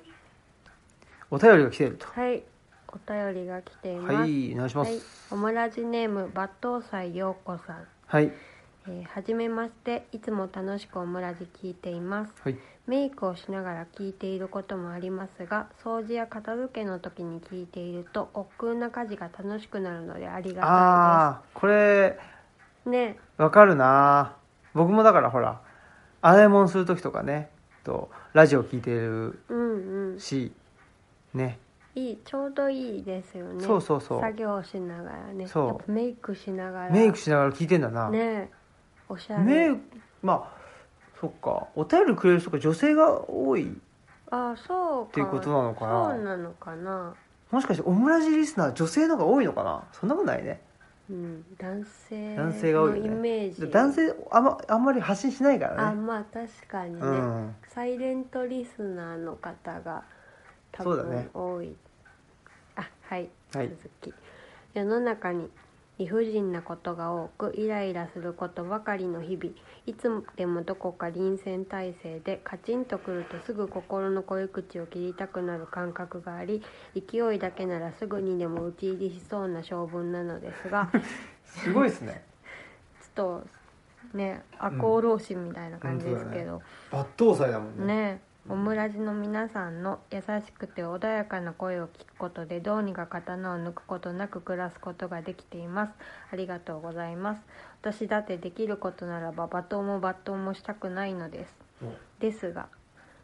[1.31, 2.07] お便りが来ていると。
[2.07, 2.43] はい。
[2.89, 4.15] お便りが来ています。
[4.15, 4.91] はいお願いします。
[4.91, 7.87] はい、オムラジネーム抜刀斎陽子さん。
[8.07, 8.33] はい。
[8.87, 10.07] えーはじめまして。
[10.13, 12.33] いつも楽しくオムラジ聞いています。
[12.43, 12.57] はい。
[12.87, 22.19] メイクをしながら聞いていることもありますが掃除や片付けの時に聞いていると億劫な家事が楽しくなるのでありがたああこれいで
[22.83, 23.17] すね。
[23.37, 24.40] わかるな
[24.75, 25.61] 僕もだからほら
[26.23, 27.51] 洗い物する時とかね
[27.85, 30.21] とラジオ聞いてるうんうん。
[30.21, 30.53] し
[31.35, 31.59] ね。
[31.95, 33.65] いいちょうどいいですよね。
[33.65, 34.21] そうそうそう。
[34.21, 35.47] 作業しながらね。
[35.49, 35.91] そう。
[35.91, 36.91] メイクしながら。
[36.91, 38.51] メイクしながら聞いてんだな、ね。
[39.09, 39.43] おしゃれ。
[39.43, 39.81] メイク
[40.23, 40.61] まあ
[41.21, 41.67] そっか。
[41.75, 43.77] お便りくれる人が女性が多い
[44.31, 45.11] あそうか。
[45.11, 46.15] っていうことなのかな。
[46.15, 47.15] そうなのかな。
[47.51, 49.83] もしかしてオムラジリスナー女性の方が多いのかな。
[49.93, 50.61] そんなことないね
[51.11, 53.69] うん、男性男性が多いのイメージ。
[53.69, 55.83] 男性あんまあんまり発信しないからね。
[55.83, 57.57] あまあ確かにね、うん。
[57.69, 60.05] サイレントリスナーの方が
[60.71, 61.75] 多分多い、
[62.77, 63.69] あはい、はい。
[63.71, 64.15] 続き。
[64.73, 65.51] 世の中に
[66.01, 69.55] 理不尽なことが多くイライラすることばかりの日々。
[69.85, 76.63] いつでもどこか臨戦態勢でカチンとくるとすぐ心の声口を切りたくなる感覚があり
[76.95, 80.91] 勢いだけならすぐにでも打ち入りしそうな性分なのですが
[81.45, 82.25] すごいですね。
[83.15, 83.45] ちょっ
[84.13, 87.95] とね赤穂浪士みたいな感じですけど、抜刀斎だもんね。
[87.95, 88.23] ね。
[88.25, 95.93] えオムラジの皆さんの優しくて穏やかな声を聞くことでどうにか刀を抜くことなく暮らすことができています。
[96.33, 97.43] ありがとうございます。
[97.83, 101.55] 私だってできることならば罵倒も罵倒もしたくないのです。
[102.19, 102.69] ですが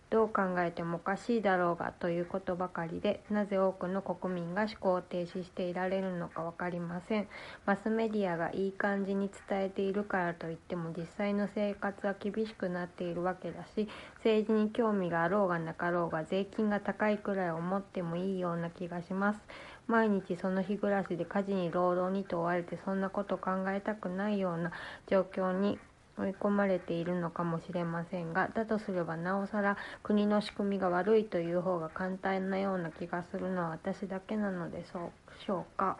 [0.09, 7.29] どう考えてもおかしいだろうがということばかりでなぜ多くの国民が思考を停止していられるのか分かりません。
[7.65, 13.89] マスメディアがいい感じに伝えているからといっても実際の生活は厳しくなっているわけだし
[14.19, 19.41] 政治に興味があろうがなかろうが税金が高いくらい思ってもいいような気がします。
[19.89, 24.73] 毎日その日暮らしで家事に労働にと追われてそんなこと考えたくないような
[25.07, 25.79] 状況に
[26.19, 35.99] 追い込まれているのかもしれませんがだとすればなおさら国の仕組みが悪いという方が簡単なような気がするのは私だけなのでしょうか。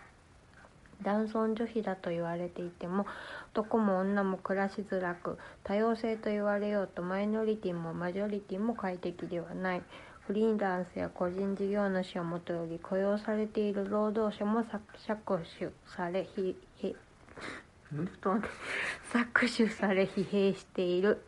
[1.03, 3.05] 男尊女卑だと言われていても
[3.53, 9.83] 男も女も暮らしづらく多様性と言われようとマイノリティもマジョリティも快適ではない。
[10.27, 14.81] フリーランスや個人事業主をもとより雇用されている労働者も搾
[15.59, 16.27] 取され
[19.13, 21.23] 搾取され疲弊している。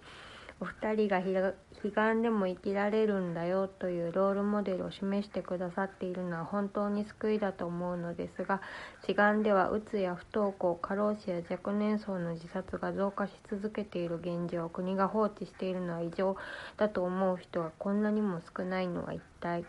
[0.61, 8.61] お二人がひら悲願でも生きられるんだよというロールモデルを示してくださっているのは本当に救いだと思うのですが
[9.07, 16.37] 志願ではうつや不登校過労死や若年層の自殺が増加し続けている現状を国が放置しているのは異常
[16.77, 19.64] だと思う人がこんなにも少ないのは一体。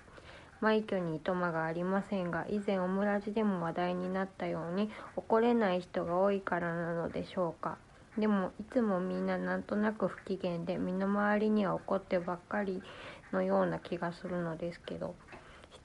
[0.62, 7.78] 枚挙にいとまがありませんが以前オムラジでも話題になったように怒れない人が多いからなのでしょうか
[8.17, 12.84] でもいつもみんななんとなく不機嫌で身の回りには怒ってばっかり
[13.32, 15.15] のような気がするのですけど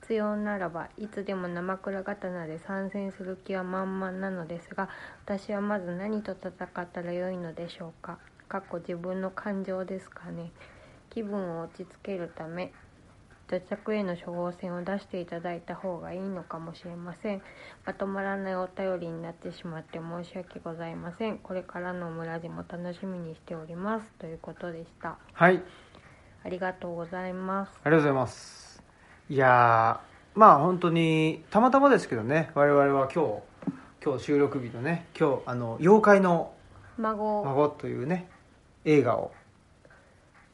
[0.03, 4.89] 必要ならばいつでも生倉刀で参戦する気は満々なのですが
[5.25, 8.19] 私はまず何と戦ったらよいのでしょうか？
[8.49, 10.51] かっこ自分の感情ですかね？
[11.11, 12.73] 気分を落ち着けるため
[13.47, 17.43] 土着への処方箋を出していただいた方がいいのかもしれません。
[17.85, 21.39] まとまらないお便りになってしまって申し訳ございません。
[21.39, 24.11] これからの村でも楽しみにしております。
[24.19, 25.19] ということでした。
[25.33, 25.63] はい。
[26.45, 27.73] ありがとうございます。
[27.85, 28.83] ありがとうございます。
[29.29, 32.51] いやーまあ本当にたまたまですけどね。
[32.55, 33.43] 我々は今日
[34.05, 35.07] 今日収録日のね。
[35.19, 36.53] 今日あの妖怪の
[36.99, 37.45] 孫。
[37.45, 38.29] 孫というね
[38.85, 39.33] 映画を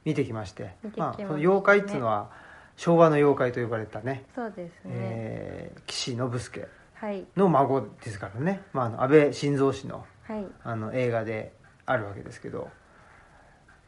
[0.04, 0.74] 見てきまして。
[0.82, 2.30] 見てきまあ、その妖怪っていうのは
[2.80, 6.66] 昭和の妖怪と呼ばれたね、そうですね、えー岸信介。
[6.94, 7.26] はい。
[7.36, 10.46] の孫ですからね、まあ、あの安倍晋三氏のはい。
[10.64, 11.52] あの映画で
[11.84, 12.70] あるわけですけど。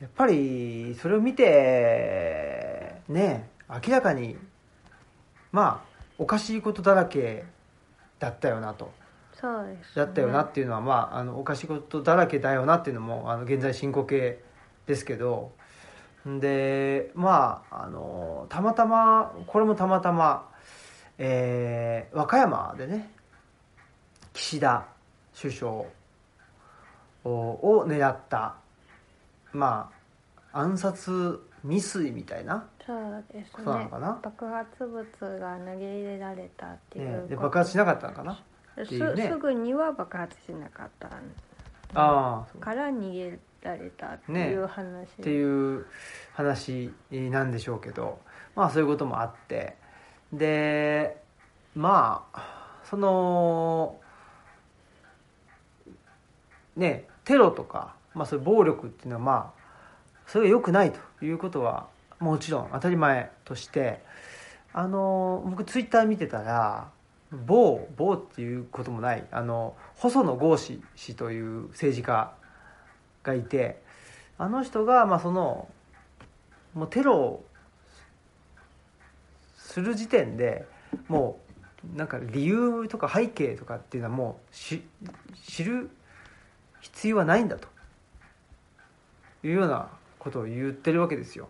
[0.02, 4.36] やっぱりそれを見てね明らかに
[5.52, 7.44] まあおかしいことだらけ
[8.18, 8.92] だったよなと。
[9.32, 14.38] そうです、ね、だったよなっていうのは、まあ、あのおかしいことだらけだよなっていうのもあの現在進行形
[14.86, 15.52] ですけど
[16.26, 20.48] でまああのたまたまこれもたまたま、
[21.18, 23.10] えー和歌山でね
[24.32, 24.86] 岸田
[25.40, 25.88] 首相を
[27.24, 28.54] を狙った
[29.52, 29.90] ま
[30.52, 33.64] あ暗殺未遂みたいな、そうですね。
[33.64, 34.18] かな？
[34.22, 38.32] 爆発物が投げ入れられたっていうね爆発しなかったのかな？
[38.32, 38.84] ね。
[38.84, 41.08] すすぐには爆発しなかった
[41.94, 45.86] ああから逃げられたっていう話、っていう
[46.34, 48.20] 話なんでしょうけど
[48.54, 49.76] まあそういうこともあって。
[50.32, 51.20] で
[51.74, 53.96] まあその
[56.76, 59.62] ねテロとか、まあ、そういう暴力っていうのはまあ
[60.26, 64.00] それが良くないということはもちろん当たり前として。
[64.74, 66.90] あの僕ツイッター見てたら
[67.30, 69.26] 某某っていうこともない。
[69.30, 72.32] あの細野豪志氏という政治家
[73.22, 73.80] がいて
[74.38, 75.68] あの人がまあその
[76.74, 77.44] もうテロを
[79.56, 80.66] する時点で
[81.08, 81.38] も
[81.94, 84.82] うなんか理由とか背景とかっていうのはもうし
[85.46, 85.90] 知る
[86.80, 87.68] 必要はないんだと
[89.42, 91.48] いうようなことを言ってるわけですよ。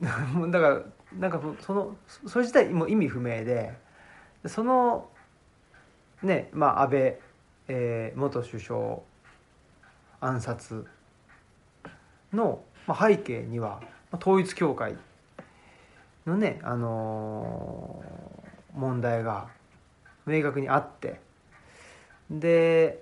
[0.00, 0.82] だから
[1.18, 3.76] なんかそのそれ自体も意味不明で
[4.46, 5.08] その
[6.22, 7.18] ねまあ安倍、
[7.68, 8.98] えー元首相
[10.24, 10.86] 暗殺
[12.32, 13.80] の、背景には
[14.20, 14.96] 統一教会
[16.26, 18.34] のね、あのー
[18.74, 19.46] 問題が
[20.26, 21.20] 明確にあって
[22.28, 23.00] で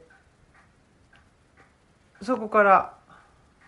[2.20, 2.94] そこから、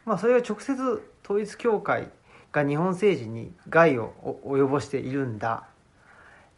[0.04, 2.10] まあ、それが直接統一教会
[2.52, 4.12] が日本政治に害を
[4.44, 5.66] 及ぼしているんだ、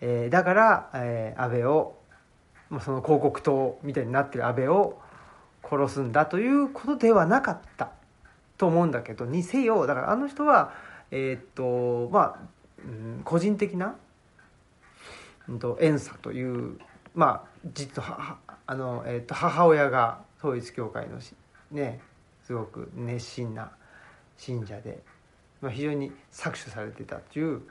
[0.01, 1.97] えーだから、えー安倍を、
[2.69, 4.99] まあ、その広告塔みたいになってる安倍を
[5.69, 7.91] 殺すんだということではなかった
[8.57, 10.73] と思うんだけどにせよだからあの人は
[11.11, 12.39] えーっとまあ、
[12.79, 13.97] うん個人的な、
[15.49, 16.79] うん、と遠佐という
[17.15, 21.35] まあ実ははあの、えーっと母親が統一教会のし
[21.71, 22.01] ね
[22.47, 23.73] すごく熱心な
[24.37, 25.03] 信者で、
[25.61, 27.63] まあ、非常に搾取されてたという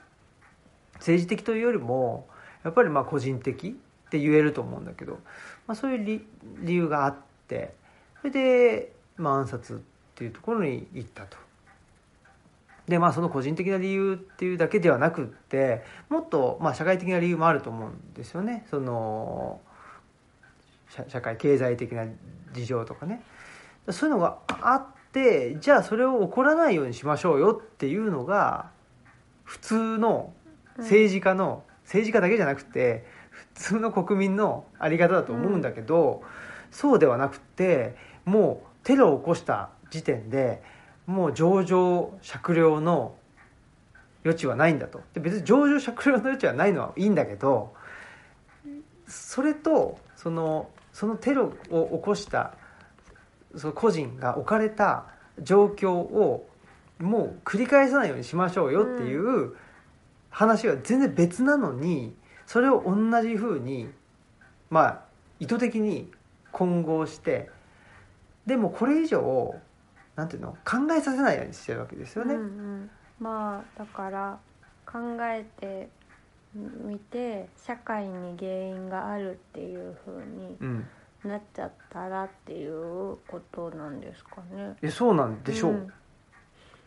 [0.95, 2.27] 政治的というよりも
[2.63, 5.19] やっぱりまあ個人的って言えると思うんだけど、
[5.67, 6.25] まあ、そういう理
[6.59, 7.15] 理由があっ
[7.47, 7.73] て
[8.25, 9.77] それで、まあ、暗殺っ
[10.15, 11.37] ていうところに行ったと。
[12.87, 18.65] でまあその個人的な理由っていうだけではなくってもっとまあ社会的な理由もあると思うんですよね。
[18.71, 19.61] その
[20.89, 22.07] 社社会経済的な
[22.53, 23.21] 事情とかね。
[23.91, 28.71] そういうのがあってじゃあそれを起こらないようにしましょうよっていうのが
[29.43, 30.33] 普通の
[30.79, 36.23] 政治家の、政治家だけじゃなくて普通の国民のあり方だと思うんだけど、
[36.75, 40.61] そうではなくてもうテロを起こした時点で
[41.05, 43.15] もう上場酌量の
[44.23, 45.01] 余地はないんだと。
[45.13, 47.73] で別に上場酌量の余地はないのはいいんだけど
[49.07, 52.53] それとそのそのテロを起こした
[53.55, 55.05] その個人が置かれた
[55.41, 56.49] 状況を
[56.99, 59.55] もう繰り返さないようにしましょうよっていう
[60.29, 63.89] 話は全然別なのにそれを同じふうに
[64.69, 65.01] まあ
[65.39, 66.11] 意図的に
[66.51, 67.49] 混合して
[68.45, 69.55] でもこれ以上
[70.15, 72.35] なんていうの考えさせないようにしてるわけですよね。
[72.35, 74.39] うんうん、まあだから
[74.85, 75.89] 考えて
[76.53, 80.85] みて社会に原因があるっていう風にうん、
[81.25, 84.75] なっちゃったらっていうことなんですかね。
[84.81, 85.93] えそうなんでしょう、ん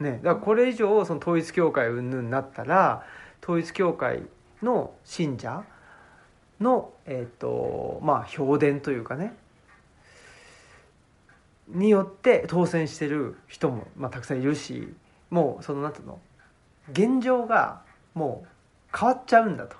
[0.00, 3.04] ね、だからこれ以上その統一教会云々になったら
[3.42, 4.22] 統一教会
[4.62, 5.64] の信者
[6.60, 9.36] のえっ、とまあ評伝というかね
[11.68, 14.94] によって当選してる人も、まあ、たくさんいるし
[15.30, 16.18] もうそのなんていうの
[16.90, 17.82] 現状が
[18.14, 19.76] もう変わっちゃうんだと。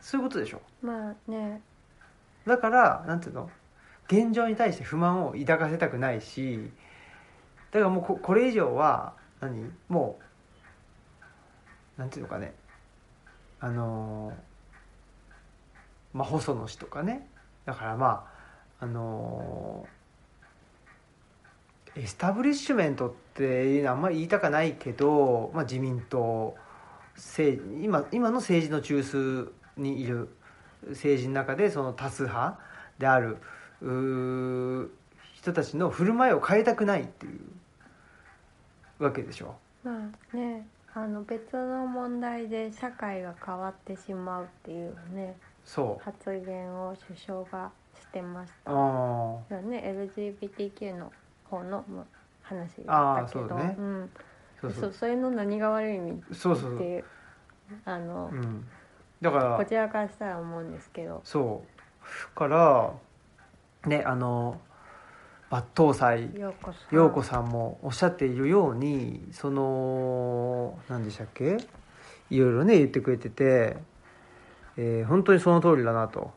[0.00, 0.60] そういうことでしょ。
[0.82, 1.60] まあね。
[2.46, 3.50] だからなんていうの
[4.06, 6.70] 現状に対して不満を抱かせたくないし
[7.70, 10.18] だからもうここれ以上は何も
[11.96, 12.54] うなんていうのかね
[13.60, 14.34] あのー
[16.18, 17.26] まあ細野氏とかね。
[17.64, 18.28] だからま
[18.78, 19.93] ああのー
[21.96, 26.56] エスタブリッシュメントっていうのはあんまり言いたかないけど、まあ、自民党
[27.14, 30.28] 政今今の政治の中枢にいる
[30.88, 32.58] 政治の中でその多数派
[32.98, 33.38] である
[35.34, 37.28] 人たちの振る舞いを変えたくないってい
[38.98, 39.54] うわけでしょ。
[39.84, 48.70] まあねあの別の問題で社会が変わってしまうっていうねそう発言を首相がしてました。
[48.70, 51.12] あよね LGBTQ の
[51.58, 52.04] 方のまあ
[52.42, 53.48] 話だけど。
[53.48, 53.76] そうね。
[53.78, 54.20] うん、あ
[54.60, 57.04] そうそそううそれの何が悪いみそうそうそう、っていう。
[57.84, 58.66] あの、うん、
[59.20, 61.20] だからこちらからしたら思うんですけど。
[61.24, 62.36] そう。
[62.36, 62.92] から
[63.86, 64.60] ねあの
[65.50, 66.94] 抜刀斎陽子さん。
[66.94, 71.56] 陽子さんもおっしゃっているようにその何でしたっけ？
[72.30, 73.76] いろいろね言ってくれてて、
[74.76, 76.32] えー本当にその通りだなと、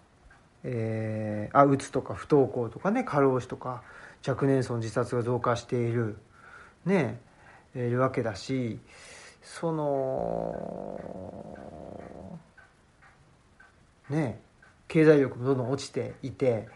[0.64, 3.82] えーあうつとか不登校とかね過労死とか
[4.28, 6.18] 若年層の自殺が増加している。
[6.86, 7.20] ね。
[7.76, 8.80] えーいるわけだし
[9.42, 11.00] その
[14.10, 14.40] ね。
[14.88, 16.68] 経済力もどんどん落ちていて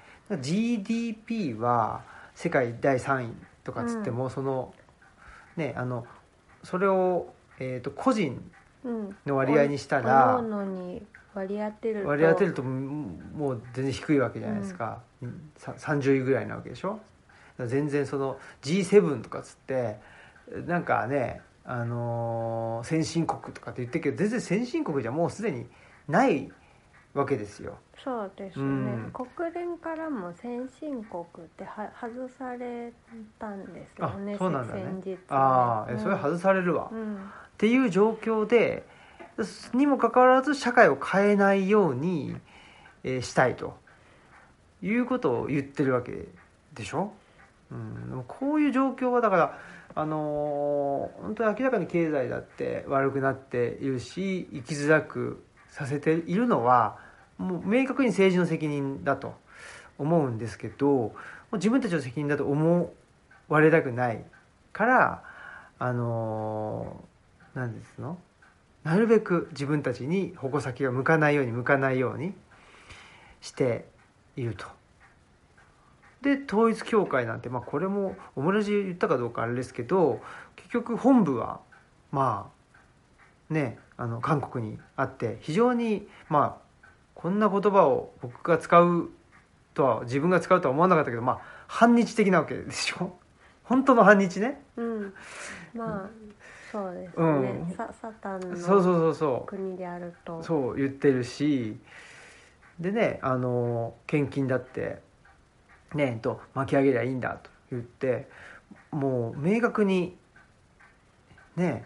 [0.41, 2.03] GDP は
[2.35, 3.33] 世界第3位
[3.63, 4.73] とかっつっても、その
[5.55, 6.05] ねあの
[6.63, 8.51] それを、えー、と個人
[8.83, 9.15] うん。
[9.25, 15.01] の割合にしたら各々に割り当てると割り当てるともう全然低いわけじゃないですか、
[15.57, 16.99] さ30位ぐらいなわけでしょ
[17.67, 19.99] 全然その G7 とかっつって
[20.67, 25.67] なんかね、あのー先進国とかって言ってるけど全然先進国じゃもうすでに
[26.07, 26.51] ない
[27.13, 27.77] わけですよ。
[28.03, 29.11] そうですね、うん。
[29.13, 32.91] 国連からも先進国っては外され
[33.37, 34.81] たんですよあねそうなんだね。
[34.83, 35.17] 先日ね。
[35.29, 35.99] ああ、えうん。
[35.99, 37.29] それ外されるわ、っうん。
[37.57, 38.83] ていう状況で
[39.73, 42.35] にもかかわらず社会を変えないように
[43.03, 43.77] えーしたいと
[44.81, 46.25] いうことを言ってるわけ
[46.73, 47.13] でしょ、
[47.71, 49.59] うん、でもこういう状況はだから
[49.95, 56.97] あのー本当に明らかに経済だって悪くなっているし生きづらくさせているのは
[57.37, 59.33] もう明確に政治の責任だと
[59.97, 61.13] 思うんですけど
[61.53, 62.93] 自分たちの責任だと思
[63.47, 64.23] われたくない
[64.73, 65.23] から
[65.79, 67.11] あのー
[67.53, 68.17] なんですの
[68.83, 72.33] なるべく自分たちに矛先が向かないように向かないように
[73.41, 73.85] して
[74.35, 74.80] いると。
[76.21, 80.21] で統一教会なんて、まあ、これもオムラジ言ったかどうかあれですけど
[80.55, 81.59] 結局本部は
[82.11, 82.51] ま
[83.49, 89.09] あねあの韓国にあって非常にまあこんな言葉を僕が使う
[89.73, 93.17] とは自分が使うとは思わなかったけどまあ反日的なわけでしょ
[93.63, 94.61] 本当の反日ね。
[94.75, 95.13] うん。
[95.73, 96.09] まあ
[96.71, 97.73] そうですね、うん。
[97.75, 98.47] ササタンそ
[98.77, 99.47] うそうのそうそう。
[99.47, 100.43] 国であると。
[100.43, 101.79] そう言ってるし。
[102.79, 105.01] でねあの献金だって
[105.93, 108.29] ねえと巻き上げりゃいいんだと言って
[108.91, 110.15] もう明確に
[111.55, 111.85] ね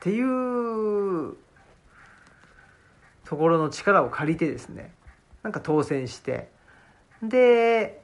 [0.00, 1.36] っていう
[3.24, 4.92] ところの力を借りてですね
[5.42, 6.50] なんか当選して
[7.22, 8.02] で、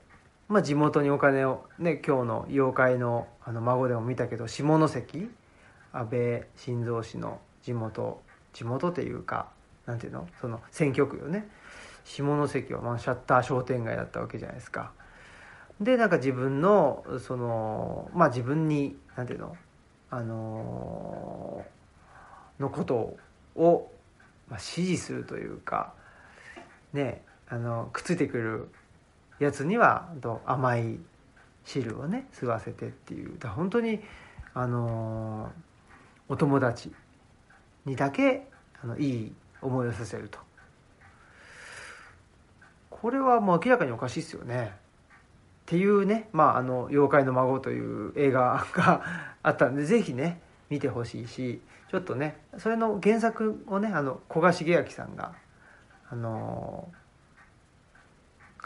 [0.49, 5.31] まあ、地元にお金をね今日の妖怪のあの孫でも見たけど下関
[5.93, 8.21] 安倍晋三氏の地元
[8.53, 9.49] 地元っていうか
[9.87, 10.29] なんていうの？
[10.41, 11.49] その選挙区よね。
[12.09, 14.93] 下関はまあシャッター商店街だったわけじゃないですか。
[15.81, 19.57] でなんか自分のそのまあ自分になんていうの
[20.11, 21.65] あの
[22.59, 23.17] のこと
[23.55, 23.91] を、
[24.49, 25.93] まあ、支持するというか
[26.93, 28.69] ねあのくっついてくる
[29.39, 30.99] やつにはと甘い
[31.65, 33.39] 汁をね吸わせてっていう。
[33.39, 34.01] だ本当に
[34.55, 35.53] あの
[36.29, 36.91] お友達
[37.85, 38.49] にだけ
[38.83, 40.48] あのいい思いをさせると。
[43.01, 44.73] これはもう明らかにおかしいですよね。
[44.73, 49.03] っていうね「まあ、あの妖怪の孫」という映画が
[49.43, 50.41] あったんでぜひね
[50.71, 55.35] 見てほしいしちょっとねそれの原作をねあの古賀茂明さんが
[56.11, 56.91] あの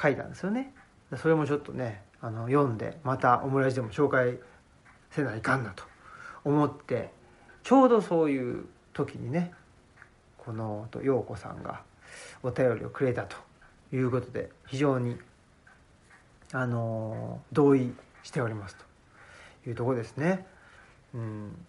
[0.01, 0.73] 書いたんですよね。
[1.17, 4.39] それもちょっとねあの読んでまたオムライスでも紹介
[5.11, 5.85] せないかんなと
[6.45, 7.11] 思って
[7.65, 9.53] ちょうどそういう時にね
[10.39, 11.83] このと陽子さんが
[12.43, 13.52] お便りをくれたと。
[13.93, 15.19] いうことで非常に
[16.53, 20.47] あの同意しておりますというところですね。
[21.15, 21.67] うん、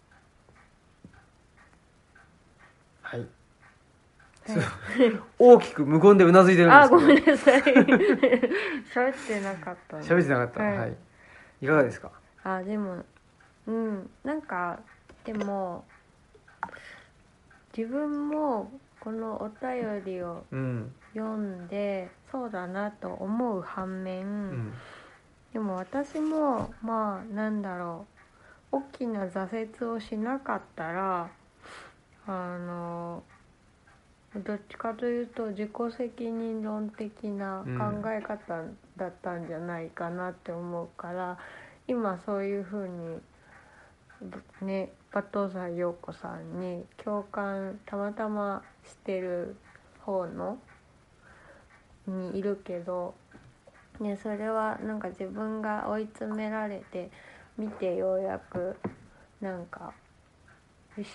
[3.02, 3.20] はい。
[3.20, 3.30] はい
[5.40, 6.98] 大きく無言でうなずいてるんですけど。
[6.98, 10.64] あごめんなさい 喋ってなかったね喋ってなかった。
[10.64, 10.72] は。
[10.82, 10.96] はいい
[11.66, 12.12] い、かがですか？
[12.44, 13.06] あでも
[13.68, 14.80] うんなんか
[15.24, 15.86] でも
[17.76, 18.70] 自分も
[19.00, 20.94] このお便りをうん。
[21.14, 24.74] 読んでそうだなと思う反面、うん。
[25.54, 28.06] でも私もまあなんだろ
[28.72, 31.30] う大きな挫折をしなかったら
[32.26, 33.24] あの
[34.36, 38.64] どっちかというと自己責任論的な考え方
[38.98, 41.38] だったんじゃないかなって思うから、
[41.88, 43.20] 今そういうふうに
[44.62, 49.56] ね馬頭さん陽子さんに共感たまたましてる
[50.02, 50.58] 方の
[52.08, 53.14] にいるけど
[54.00, 57.12] ね、それはなんか自分が追い詰められて
[57.58, 58.76] 見てようやく
[59.40, 59.94] なんか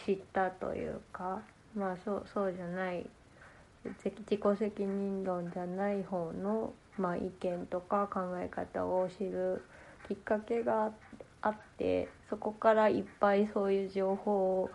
[0.07, 1.41] 知ったというか
[1.75, 3.05] まあそうそうじゃない
[3.85, 9.63] 自己責任論じゃない方の、まあ、意見とか考え方を知る
[10.07, 10.93] きっかけが
[11.43, 14.71] あってそこからいっぱいそういう情報を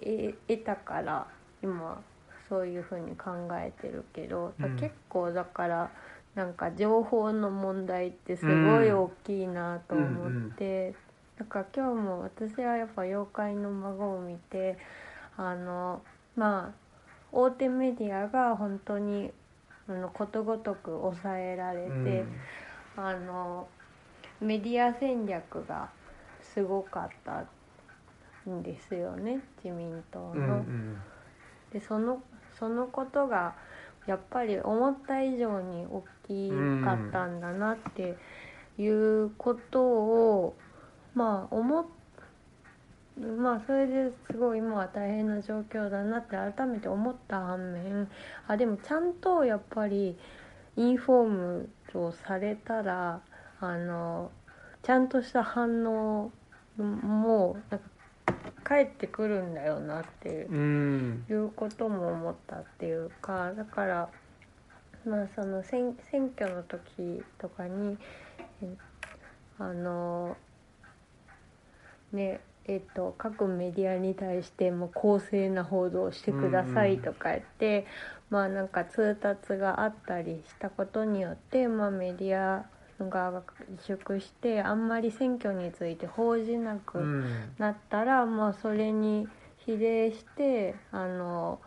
[0.00, 1.26] 得たから
[1.62, 2.00] 今
[2.48, 4.76] そういうふうに考えてるけど、うん。
[4.76, 5.90] 結構だから
[6.34, 10.94] なんか情報の問題ってすごい大きいなと思って、
[11.38, 14.78] なんか今日も私はやっぱ「妖怪の孫」を見て
[15.36, 16.02] あの
[16.34, 16.96] まあ
[17.32, 19.32] 大手メディアが本当に
[19.88, 22.26] あのことごとく抑えられて、うん。
[22.96, 23.68] あの
[24.40, 25.90] メディア戦略が
[26.42, 27.44] すごかった
[28.50, 30.32] んですよね自民党の。
[30.32, 31.02] うんうん。
[31.72, 32.22] でその
[32.58, 33.54] そのことが
[34.06, 36.50] やっぱり思った以上に大き
[36.84, 38.16] かったんだなって
[38.78, 40.56] いうことを、
[41.14, 41.84] まあ思っ
[43.18, 48.08] まあそれですごい今は大変な状況だなって改めて思った反面
[48.46, 50.18] あでもちゃんとやっぱり
[50.76, 53.20] インフォームをされたら
[53.60, 54.30] あの
[54.82, 56.30] ちゃんとした反応
[56.76, 57.86] もなんか
[58.66, 61.24] 返ってくるんだよなっていううん。
[61.30, 64.08] いうことも思ったっていうかだから
[65.06, 67.96] まあその選選挙の時とかに
[68.60, 68.76] え
[69.60, 70.36] あの
[72.12, 77.86] ねえっと各メディアに対しても公正な報道をしてくださいとか言って、
[78.30, 82.66] まあなんか通達があったりしたことによって、まあ、メディア
[82.98, 83.42] が
[83.86, 87.54] 萎縮してあんまり選挙について報じなくうん。
[87.58, 89.28] なったら、まあ、それに
[89.58, 91.58] 比例してあの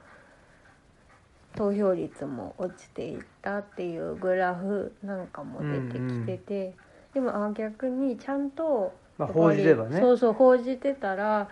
[1.56, 6.74] 投票率も落ちていったっていうグラフなんかも出てきてて、
[7.14, 10.00] でもあ逆にちゃんとまあ報じればね。
[10.00, 11.50] そうそう報じてたら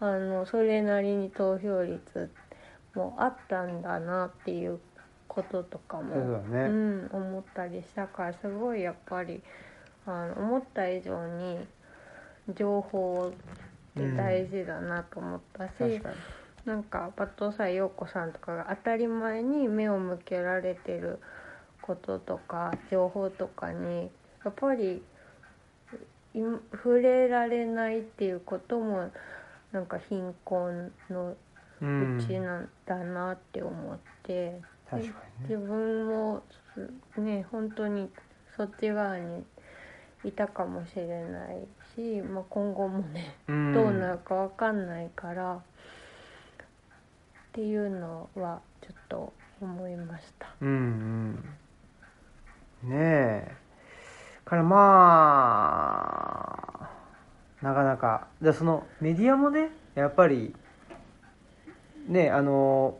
[0.00, 2.30] あのそれなりに投票率
[2.94, 4.78] もあったんだなっていう
[5.36, 6.58] こととかも、ね。
[6.60, 9.42] うん、思ったりしたからすごいやっぱり
[10.06, 11.58] あの思った以上に
[12.54, 16.14] 情報って大事だなと思ったし、確かに。
[16.64, 21.20] なんかバトサイ陽子さんとかが当たり前に目を向けられてる
[21.80, 24.10] こととか情報とかに
[24.44, 25.00] やっぱり
[26.34, 26.40] い
[26.72, 29.12] 触れられないっていうことも
[29.70, 31.36] なんか貧困の
[31.80, 34.60] ううんちなんだなって思って、
[34.90, 35.08] 確か
[35.40, 35.56] にね。
[35.56, 36.42] 自分も
[37.18, 38.10] ね本当に
[38.56, 39.44] そっち側に
[40.24, 43.72] いたかもしれないし、まあ、今後もねうん。
[43.74, 45.60] どうなるかわかんないから、っ
[47.52, 50.48] ていうのはちょっと思いました。
[50.60, 50.68] うん
[52.82, 52.90] うん。
[52.90, 53.54] ねえ。
[54.44, 54.78] からま
[56.80, 58.28] あなかなか。
[58.40, 60.54] じゃあそのメディアもねやっぱり
[62.08, 62.98] ねあの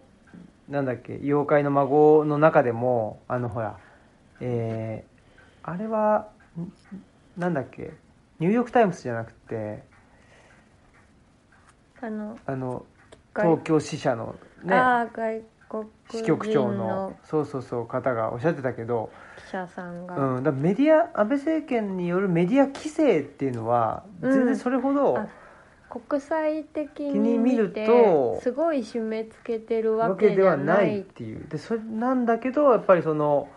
[0.68, 3.78] なんだっけ妖怪の孫の中でもあのほら
[4.40, 7.92] えー、あれはんなんだっけ
[8.38, 9.82] ニューヨーク・タイムズじゃなくて
[12.00, 12.84] あのあの
[13.32, 24.32] 外東京支社のねああ外国支局長人ののそうそうそう方がおっしゃってたけど、記者さんが、うん、だメディア安倍政権によるメディア規制っていうのはうん。
[24.32, 25.26] 全然それほどあ
[26.00, 31.46] 国際的にに見るとすごい締め付けてるわわけではないいっていう。
[31.48, 33.48] でそれなんだけどやっぱりその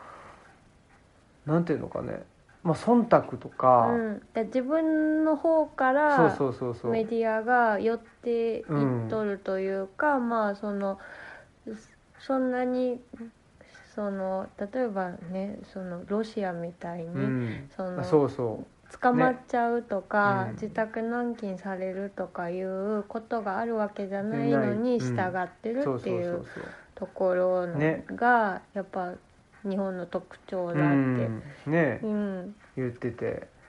[1.46, 2.24] なんていうのかね、
[2.64, 6.92] まあ、忖度とか、うん、で自分の方かそうらそうそうそう。
[6.92, 8.64] メディアが寄っていっ
[9.10, 11.00] とるというか、まあその
[12.20, 13.00] そんなに
[13.96, 17.70] その例えばねそのロシアみたいに、うん。
[17.76, 18.64] そのあそうそ
[19.02, 20.50] 捕まっちゃうとか、ね。
[20.50, 20.56] うん。
[20.56, 26.46] 自宅軟禁されるとかいうことがあるわけじゃないのに従ってるっていう
[26.96, 27.68] ところ
[28.16, 29.14] がやっぱ
[29.64, 30.84] 日本の特徴だって。
[30.86, 31.44] うん。
[31.68, 32.00] ね。
[32.04, 32.56] うん。
[32.76, 33.60] 言ってて。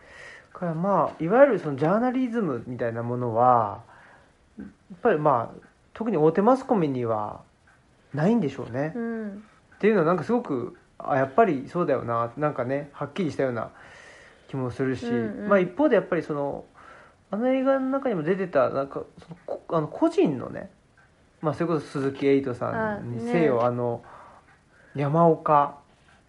[0.60, 3.80] からまあいわゆるそのジャーナリズムみたいなものは
[4.58, 7.40] やっぱりまあ特に大手マスコミには
[8.12, 9.44] ないんでしょうね、うん。
[9.76, 13.70] っていうのはなんかすごくあやっぱりそうだよななんかねはっきりしたような
[14.50, 15.48] 気もするし、うんうん。
[15.48, 16.64] まあ一方でやっぱりその
[17.30, 20.70] あの映画の中にも出てたなんかそのこあの個人のね
[21.40, 24.02] まあそれこそ鈴木エイトさんにせよあ,、ねの
[24.96, 25.78] 山岡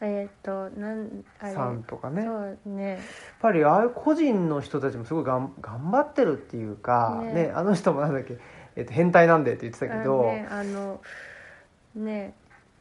[0.04, 2.24] えっ、となんさんとかね。
[2.26, 2.32] や
[2.96, 3.00] っ
[3.40, 7.34] ぱりああいう個人の人たちもすごいがん頑張ってるっていうかね。
[7.34, 8.38] ねあの人もなんだっけ、
[8.76, 11.02] えっと変態なんでって言ってたけど、あねあの
[11.96, 12.34] ね。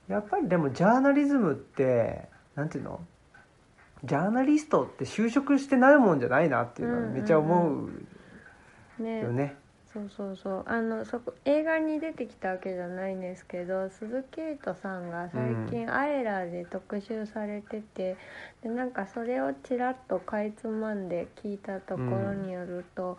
[0.09, 3.01] やっぱりでもジャーナリズムってなんていうの
[4.05, 7.15] ジャーナリストって就職してなるもんじゃないなっていうのはうんうんうん。
[7.17, 9.57] めっちゃ思うねよね。
[9.93, 10.65] そうそうそう。
[10.67, 18.17] あのそこ映画に出てきたわけじゃないんですけど鈴木エイトさんが最近「アエラー」で特集されてて、
[18.63, 23.19] でなんかそれをちらっとかいつまんで聞いたところによると、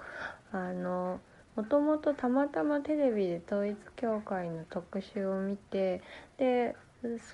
[0.54, 1.20] あの
[1.58, 6.02] もともとたまたまテレビで統一教会の特集を見て
[6.38, 6.78] で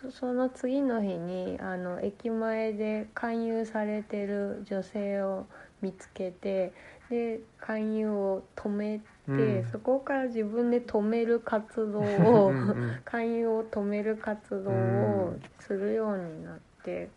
[0.01, 5.45] そその次の日にあの駅前で勧誘されてる女性を
[5.81, 6.71] 見つけて
[7.09, 9.65] で勧誘を止めて、うん。
[9.71, 17.09] そこから自分で止める活動をうんうん 勧誘を止める活動をするようになって、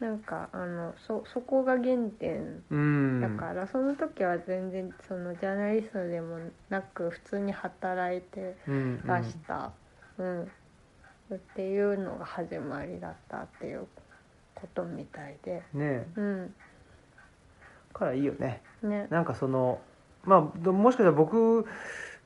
[0.00, 3.20] なんかあのそそこが原点うん。
[3.22, 6.38] だから、その時は全然そのジャーナリストでも
[6.68, 9.70] なく普通に働いてうんらした、
[10.18, 10.50] うん
[11.32, 13.86] っていうのが始まりだったっていう
[14.54, 15.62] ことみたいで。
[15.72, 16.54] ねうん。
[17.92, 18.62] からいいよね。
[18.82, 19.06] ね。
[19.10, 19.80] なんかその
[20.24, 21.66] まあどもしかしたら僕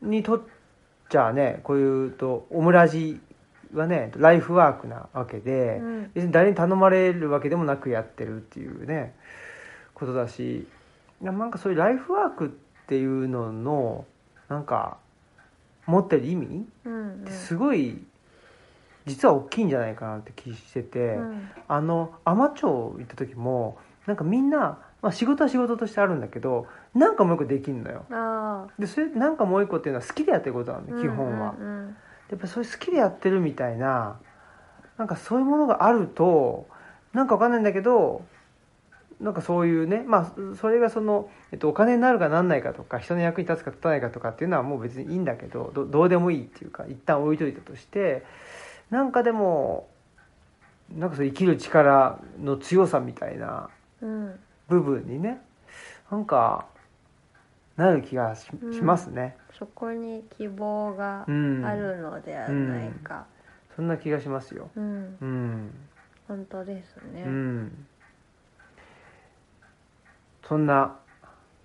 [0.02, 0.40] にとっ
[1.08, 3.20] ちゃねこういうとオムラジ
[3.74, 6.10] はねライフワークなわけで、うん。
[6.14, 9.14] 別に誰に頼まれるわけでもなくやってるっていうね
[9.94, 10.66] ことだし
[11.20, 12.48] なんかそういうライフワークっ
[12.86, 14.04] ていうのの
[14.48, 14.98] なんか
[15.86, 18.02] 持ってる意味うんってすごい
[19.08, 21.50] 実は大きいんじゃないかなって気してて、うん。
[21.66, 28.04] あの海士町行った時もなんかみんな、まあ、仕事は仕事としてあるんだけどなんかもう一個できんのよ。
[28.78, 31.96] でそれなんかもう一個っていうのは好きでやってることなんで基本は、うんうん
[32.30, 34.18] やっぱそういう好きでやってるみたいな
[34.96, 36.66] なんかそういうものがあると
[37.12, 38.22] なんかわかんないんだけど
[39.20, 48.24] なんかそういうねまあそれがその、えっと、お金になるかなんないかとか人の役に立つか立たないかとかっていうのはもう別にいいんだけどどどうでもいいっていうか一旦置いといたとして
[48.90, 49.88] なんかでも
[50.90, 53.68] なんかそう生きる力の強さみたいな
[54.00, 54.38] うん。
[54.68, 55.40] 部分にね
[56.10, 56.66] なんか
[57.76, 59.36] なる気がし,、うんしますね。
[59.58, 61.64] そこに希望がうん。
[61.64, 63.26] あるのではないか。
[63.76, 64.70] そんな気がしますよ。
[64.74, 65.16] うん。
[65.20, 65.70] うん。
[66.26, 67.22] 本当ですね。
[67.22, 67.86] うん。
[70.46, 70.96] そんな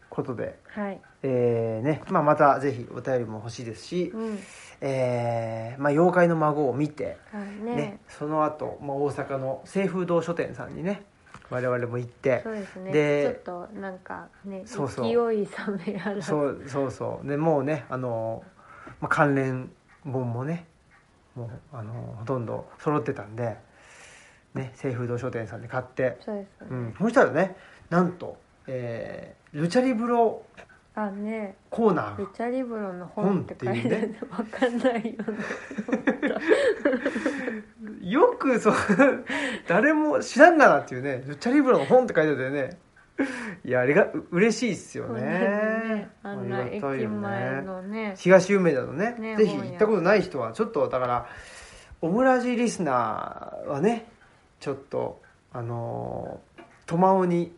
[0.09, 1.01] ことで、はい。
[1.23, 4.39] えーねまあ、またぜひお便りも欲しいですし、うん
[4.85, 7.75] えーまあ、妖怪の孫を見て、はいね。
[7.75, 11.03] ねその後、まあ大阪の清風堂書店さんにね
[11.49, 12.91] 我々も行ってそうですね。
[12.91, 15.05] でちょっとなんかねそうそう。
[15.05, 15.11] 勢
[15.41, 16.15] い冷めやら。
[16.15, 17.27] ずそうそうそう。
[17.27, 18.43] でもうねあの、
[18.99, 19.71] まあ、関連
[20.03, 20.65] 本もね
[21.35, 23.55] もうあのほとんど揃ってたんで、
[24.53, 27.55] ね、清風堂書店さんで買って、そうですね、うん、そしたらね
[27.89, 30.43] なんと、えールチャリブロ
[30.95, 31.55] あね。
[31.69, 32.17] コーナー。
[32.17, 34.15] ルがチャリブロの本って書いてある。
[34.29, 35.15] 本わかんないよね。
[38.01, 38.75] よくそう
[39.67, 41.23] 誰も知らんがなっていうね。
[41.25, 42.77] ルチャリブロの本って書いてたよね。
[43.65, 45.21] いやあれがう嬉しいっすよね。
[45.21, 46.09] ね。
[46.21, 46.79] あね。
[48.17, 49.15] 東梅田のね。
[49.17, 51.27] ねぜひ行ったことない人はちょっとだから
[52.01, 54.07] オムラジリスナーはね
[54.59, 55.21] ちょっと
[55.51, 57.51] あのートマオニ。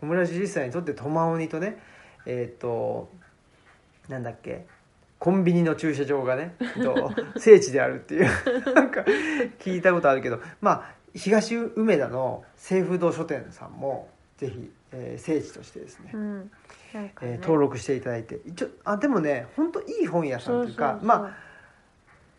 [0.00, 1.78] オムラジリスナーにとってトマオニとね
[2.28, 3.08] えっ、と
[4.08, 4.66] なんだっけ
[5.18, 7.10] コンビニの駐車場がね、えっと
[7.40, 8.24] 聖地であるっていう
[8.74, 9.00] なんか
[9.58, 16.40] 聞いたことあるけどまあ東梅田の清風堂書店さんもぜひ、えー聖地としてですね、うん
[16.94, 17.12] ね。
[17.22, 21.36] えー登録していただいて一応あでもね本当いい本屋さんというかまあ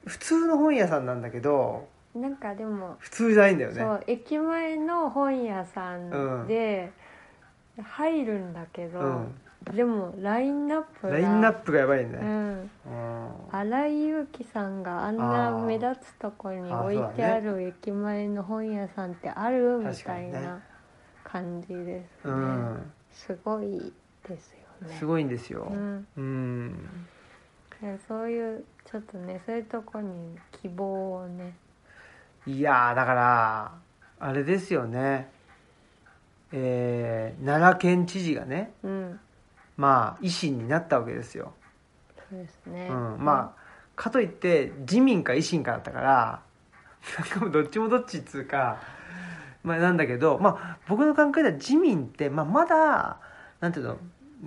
[0.06, 3.82] 普通の本屋さんなんだけどあなんかでも普通じゃないんだよね。
[3.82, 6.92] そう駅前の本屋さんで
[7.82, 9.42] 入るんだけど、うん
[9.74, 12.72] でもラインナップがラインナップがやばいね、うん。
[12.86, 13.30] うん。
[13.52, 20.62] 新井祐樹さんがあんな目立つとこに置いてある駅前の本屋さんってあるみたいな
[21.24, 21.76] 感じで
[22.22, 22.28] す。
[22.28, 23.94] ねうんすごい
[24.28, 24.96] ですよね。
[24.98, 25.68] すごいんですよ。
[25.70, 26.08] うん。
[26.18, 26.90] うん。
[28.08, 31.54] そういうちょっとねそういうとこに希望をね。
[32.48, 33.72] いやーだから
[34.20, 35.30] あれですよね。
[36.52, 39.20] えー奈良県知事がねうん
[39.80, 41.54] まあ維新になったわけですよ、
[42.30, 43.60] そうですね、うん、まあ
[43.96, 46.42] かといって自民か維新かだったから
[47.18, 48.82] なんかどっちもどっちっつうか
[49.64, 53.20] まあなんだけどまあ僕の考えでは自民って、まあ、まだ
[53.62, 53.98] なんていうのう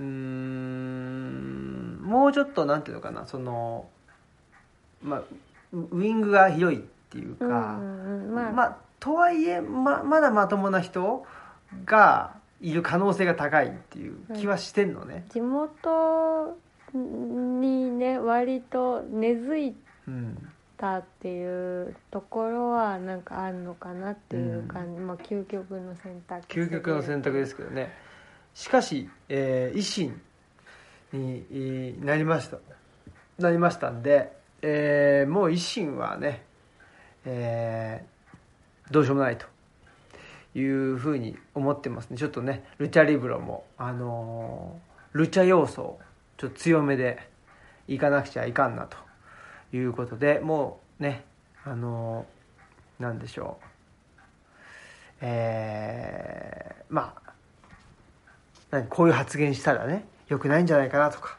[0.01, 3.89] ーんもうちょっとなんていうのかなその
[5.03, 5.23] まあ
[5.73, 8.35] ウウイングが広いっていうか、うんうんうん。
[8.35, 11.25] まあ、まあとはいえままだまともな人
[11.87, 16.57] がいる可能性が高いっていう気はしてんのね、地元
[16.95, 19.75] にね割と根付い
[20.09, 20.37] うん、
[20.77, 27.93] たっていうところはなんかあるのかなっていう感じ、まあ究極の選択肢究極の選択ですけどね。
[28.55, 30.21] しかし、えー維新
[31.13, 32.59] にえーなりました。
[33.39, 34.33] なりましたんで、
[34.63, 36.45] えーもう維新はね、
[37.25, 39.47] えーどうしようもないと
[40.55, 42.17] いうふうに思ってますね。
[42.19, 46.01] ちょっとねルチャリブロもあのールチャ要素を
[46.37, 47.29] ちょっと強めで
[47.89, 48.97] いかなくちゃいかんなと
[49.77, 51.25] いうことでもうね
[51.65, 53.65] あのーなんでしょう。
[55.23, 57.33] えーまあ
[58.71, 61.39] 何こういう発言したらね良くないんじゃないかなとか。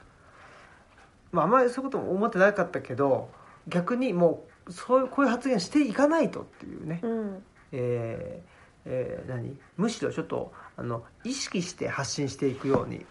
[1.32, 3.30] まああんまりそういうことも思ってなかったけど
[3.68, 7.44] 逆にもうそういうこういう発言していかないとっていうね、うん。
[7.72, 8.53] えー
[8.86, 9.58] えー何？
[9.78, 13.06] むしろちょっとあの意識して発信していくように、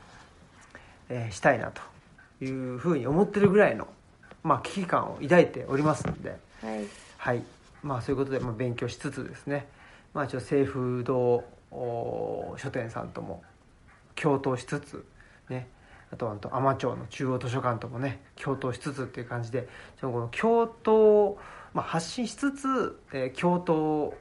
[1.08, 1.82] えーしたいなと
[2.44, 3.88] いうふうに思ってるぐらいの、
[4.42, 6.36] まあ、危機感を抱いておりますので。
[6.62, 6.86] はい。
[7.18, 7.42] はい。
[7.82, 9.66] まあそういうことで、まあ、勉強しつつですね。
[10.14, 13.42] まあちょっと清風堂お書店さんとも
[14.14, 15.04] 共闘しつつ
[15.48, 15.68] ね。
[16.12, 19.66] あとはあと海士町の中央図書館ともね共闘しつつっていう感じで
[20.00, 21.36] この共闘、
[21.72, 24.12] まあ、発信しつつ、えー共闘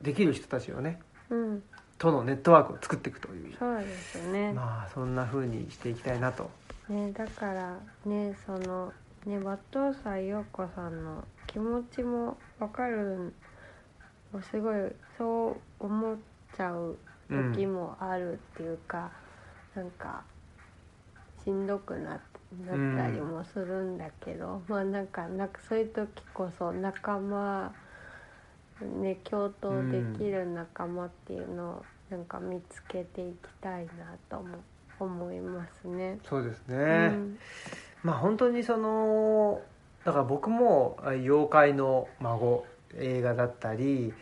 [0.00, 1.62] できる人たちをねうん。
[1.98, 3.54] とのネットワークを作っていくという。
[3.58, 6.50] そうですね,、まあそんな風にしていきたいなと。
[6.88, 8.92] ねだからねその
[9.26, 13.32] ね抜刀斎陽子さんの気持ちもわかる
[14.50, 14.76] すごい
[15.18, 16.16] そう思っ
[16.56, 16.96] ちゃう
[17.28, 19.10] 時もあるっていうか、
[19.74, 20.22] なんか
[21.44, 22.20] しんどくな
[22.66, 27.72] なったりもするんだけど、まあなんかなんかそういう時こそ仲間
[28.84, 33.90] ね共闘できる仲間っていうのをなんか見つけていきたいな
[34.28, 34.56] とも
[34.98, 36.18] 思いますね。
[36.24, 36.78] そうですね、う
[37.16, 37.38] ん。
[38.02, 39.62] まあ本当にその
[40.04, 42.66] だから僕もあ妖怪の孫
[42.96, 44.12] 映画だったり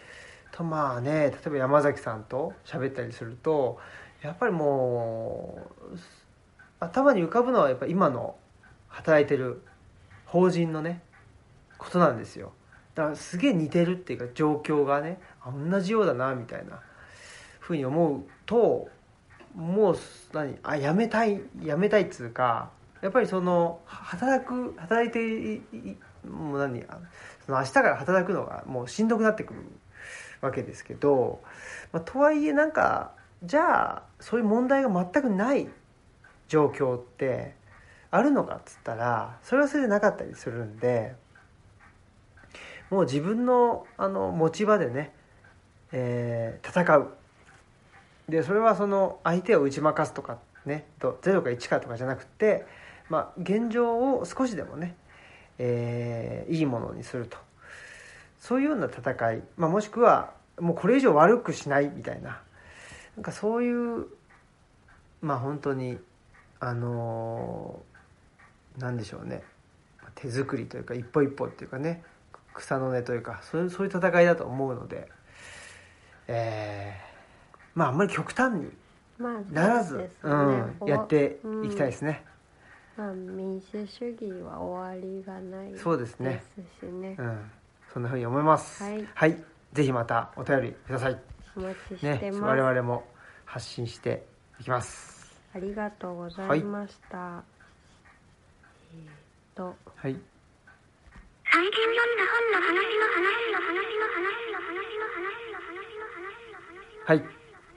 [0.52, 3.78] とまあね例えば山崎さんと喋ったりすると
[4.22, 5.96] やっぱりもう
[6.80, 8.36] 頭に浮かぶのはやっぱ今の
[8.88, 9.62] 働いてる
[10.26, 11.02] 法人のね
[11.78, 12.52] ことなんですよ
[12.99, 15.20] だからすげえ似てるっていうか状況がね
[15.70, 16.80] 同じようだなみたいな
[17.61, 18.88] ふうに思うと
[19.55, 19.99] もう
[20.32, 22.70] 何あやめたいやめたいっつうか
[23.01, 25.62] やっぱりその働く働いて
[26.28, 26.99] もう何あ
[27.46, 29.61] その明日から働くのがもうしんどくなってくる
[30.40, 31.40] わけですけど、
[31.92, 33.12] まあ、とはいえなんか
[33.44, 35.68] じゃあそういう問題が全くない
[36.49, 37.55] 状況って
[38.11, 41.14] あるのかっつったらそれはそれでなかったりするんで
[42.91, 45.12] もう自分のあの持ち場でね、
[45.93, 47.09] えー戦う。
[48.28, 52.66] でそれはその相手を打ち負かすとかねと0か1かとかじゃなくて、
[53.09, 54.97] まあ、現状を少しでもね、
[55.59, 57.39] えーいいものにすると。
[58.39, 62.41] そういうような戦い、まあ、もしくはもうこれ以上悪くしないみたいな。
[63.16, 64.07] なんかそういう
[65.20, 65.99] まあ本当に
[66.61, 67.89] あのー
[68.78, 69.43] なんでしょうね。
[70.14, 72.03] 手作りというか一歩一歩っていうかね。
[72.59, 75.09] 草の根というかそういうそういう戦いだと思うので、
[76.26, 77.09] えー
[77.74, 78.70] まああんまり極端に
[79.18, 80.30] まあならず、そうですね。
[80.80, 82.24] うん、やっていきたいですね、
[82.96, 86.42] まあ民主主義は終わりがないそうですね。
[86.56, 87.16] ですしね。
[87.18, 87.50] うん、
[87.92, 88.82] そんなふうに思います。
[89.14, 89.36] はい。
[89.72, 91.20] ぜひまたお便りください。
[91.56, 93.04] お待ちしねてます、我々も
[93.44, 94.24] 発信して
[94.61, 95.40] いきます。
[95.54, 97.42] ありがとうございました、
[98.92, 99.11] えーっ
[99.54, 99.74] と。
[99.96, 100.18] はい
[101.59, 107.22] 最近読んだ本の話の話の話の話の話の話の話の話の話の話の話の話はい。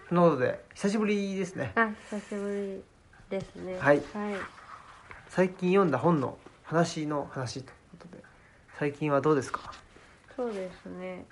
[0.07, 1.71] そんなことで久しぶりですね。
[1.73, 2.84] あ久しぶ
[3.32, 3.79] りですね。
[3.79, 3.97] はい。
[3.97, 4.03] はい、
[5.29, 8.23] 最近読んだ本の話の話ということで
[8.77, 9.73] 最近はどうですか？
[10.36, 11.25] そうですね。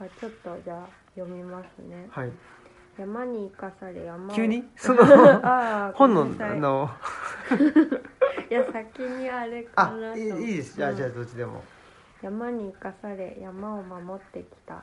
[0.00, 2.08] あちょっとじゃあ読みますね。
[2.10, 2.32] はい。
[2.98, 4.34] 山に生かされ山を。
[4.34, 4.64] 急に？
[4.74, 6.56] そのあー 本のごめんなさい。
[6.56, 6.90] あの。
[8.50, 10.74] いや先にあれかあなといいいいです。
[10.74, 11.62] じゃあ、うんじゃあどっちでも
[12.24, 14.82] 山に生かされ山を守ってきた。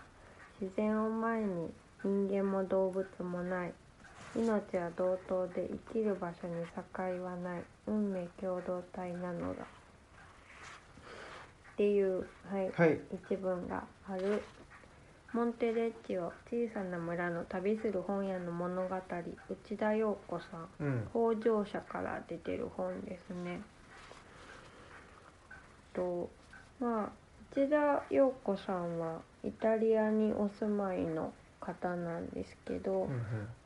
[0.61, 1.71] 自然を前に
[2.03, 3.73] 人間も動物もない。
[4.35, 7.63] 命は同等で生きる場所に境はない。
[7.87, 9.63] 運命共同体なのだ。
[9.63, 9.65] っ
[11.77, 12.99] ていう、はいはい。
[13.11, 14.43] 一文がある。
[15.33, 18.95] モンテレッジオ小さな村の旅する本屋の物語。
[19.49, 20.85] 内田陽子さん。
[20.85, 21.35] うん。
[21.39, 23.61] 北条社から出てる本ですね。
[25.95, 26.29] と
[26.79, 27.20] まあ
[27.53, 33.11] 内田陽子さんはイタリアにお住まいの方なんですけど、うん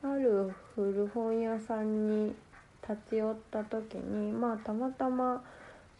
[0.02, 2.34] ある古本屋さんに
[2.82, 5.42] 立ち寄った時にまあたまたま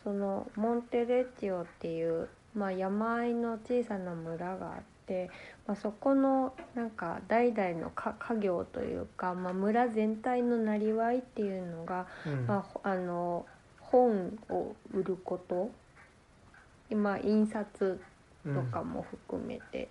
[0.07, 5.31] そのモンテレッジオっていう、まあ、山あいの小さな村があって、
[5.67, 12.47] まあ、そこのなんか代々の家家業というか、まあ、村全体のなりわいっていうのが、うん。
[12.47, 13.47] まあほ、あの
[13.81, 15.71] 本を売ること
[16.91, 18.01] 今印刷
[18.45, 19.89] とかも含めて、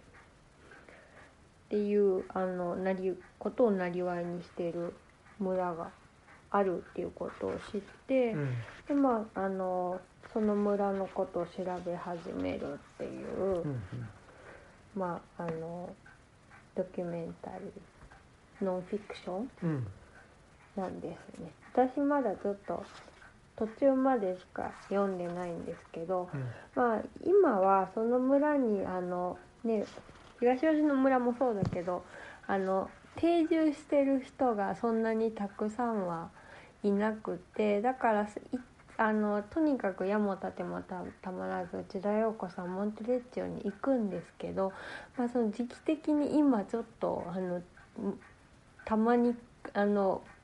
[1.66, 4.94] っていうあのなりことをなりわいにしている
[5.40, 5.90] 村が
[6.52, 8.54] あるっていうことを知って、うん。
[8.88, 10.00] でまああの
[10.32, 13.82] その村のことを調べ始めるっていう、うん。
[14.96, 15.94] まああの
[16.76, 19.88] ドキュメンタリーノンフィクションうん。
[20.76, 21.52] なんですね。
[21.74, 22.84] 私まだちょっと
[23.58, 26.44] 途中までしか読んでないんですけど、うん。
[26.76, 29.86] まあ今はその村にあのね
[30.40, 32.04] 東吉野村もそうだけど
[32.48, 36.30] あの定住してる人がそんなにたくさんは
[36.84, 38.28] いなくてだから
[38.98, 44.72] あのとにかく矢も立てもたたまらず内田陽子さんモンテレッジオに行くんですけど、
[45.18, 47.64] まあ、その時期的に今ちょっとあのん
[48.86, 49.36] たまに
[49.74, 50.35] あの来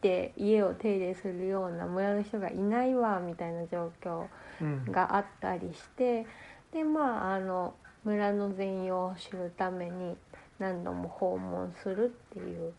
[0.00, 4.26] て家を手入れするような村の人がいないわみたいな状況
[4.60, 4.84] うん。
[4.90, 6.26] があったりして
[6.72, 7.74] でまああの
[8.04, 10.16] 村の全容を知るために
[10.58, 12.72] 何度も訪問するっていう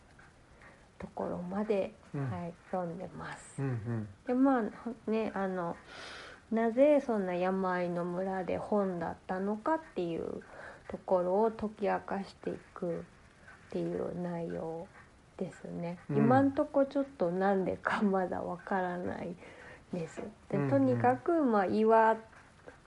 [0.98, 2.30] ところまで、うん。
[2.30, 3.62] はい、読んでます。
[3.62, 4.08] うんうん。
[4.26, 5.76] でまあほねあの
[6.50, 10.42] なぜそんな山あいの村で本だったのかっていう
[10.88, 13.04] ところを解き明かしていく
[13.68, 14.86] っていう内容
[15.40, 16.16] ですね、うん。
[16.18, 19.34] 今んとこちょっとなんでかまだわからない
[19.92, 20.22] です。
[20.50, 22.16] でとにかくまあ岩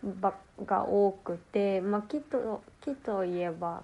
[0.03, 0.33] ば
[0.65, 3.83] が多くて、まあ、木と木といえば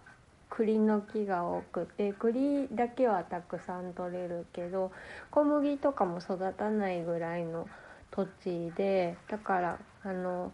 [0.50, 4.92] 栗の木が多くて栗だけはたくさん取れるけど
[5.32, 7.68] 小麦とかも育たないぐらいの
[8.12, 10.52] 土地でだからあの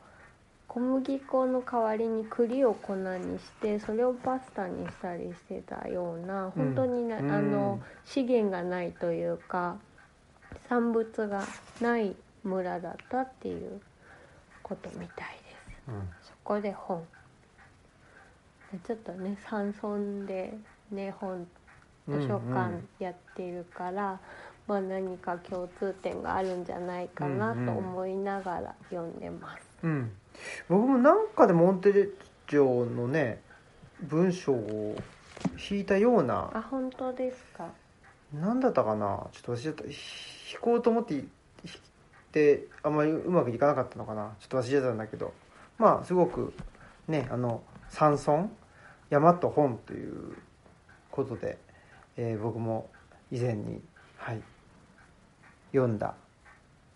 [0.75, 7.31] 小麦粉の代わりに栗を粉にしてそれをパスタにしたりしてたような本当にな、うん。
[7.31, 9.77] あの資源がないというか
[10.67, 11.45] 産物が
[11.79, 12.13] ない
[12.43, 13.79] 村だったっていう
[14.61, 15.81] ことみたいです。
[15.87, 16.09] うん。
[16.21, 17.01] そこで本。
[18.73, 20.57] でちょっとね山村で
[20.91, 21.47] ね本
[22.09, 24.19] 図書館やってるから、
[24.67, 29.63] まあ何か共通点があるんじゃないかなと思いながら読んでます。
[29.83, 30.11] うん、
[30.69, 32.09] 僕もなんかでモンテレッ
[32.47, 33.41] ジョのね
[34.01, 34.95] 文章を
[35.69, 37.67] 引いたようなあ本当ですか？
[38.33, 39.27] 何だったかな？
[39.31, 39.83] ちょっと忘れちゃった。
[39.85, 39.91] ひ
[40.53, 41.27] 引こうと思って引い
[42.31, 44.35] てあんまりうまくいかなかったのかな？
[44.39, 45.33] ちょっと忘れちゃったんだけど。
[45.77, 46.53] まあすごく
[47.07, 48.49] ねあの山村
[49.09, 50.35] 山と本という
[51.11, 51.57] ことで、
[52.17, 52.89] えー僕も
[53.31, 53.81] 以前に
[54.17, 54.41] はい
[55.71, 56.15] 読んだ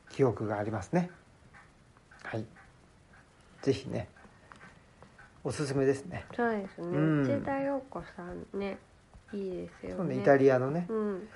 [0.09, 1.09] 記憶がありますね。
[2.23, 2.45] はい
[3.62, 4.07] ぜひね
[5.43, 6.88] おすすめですねそうですね。
[6.88, 8.78] うん内田洋子さんね
[9.34, 9.95] いいですよね。
[9.97, 11.30] そうねイタリアのねうん。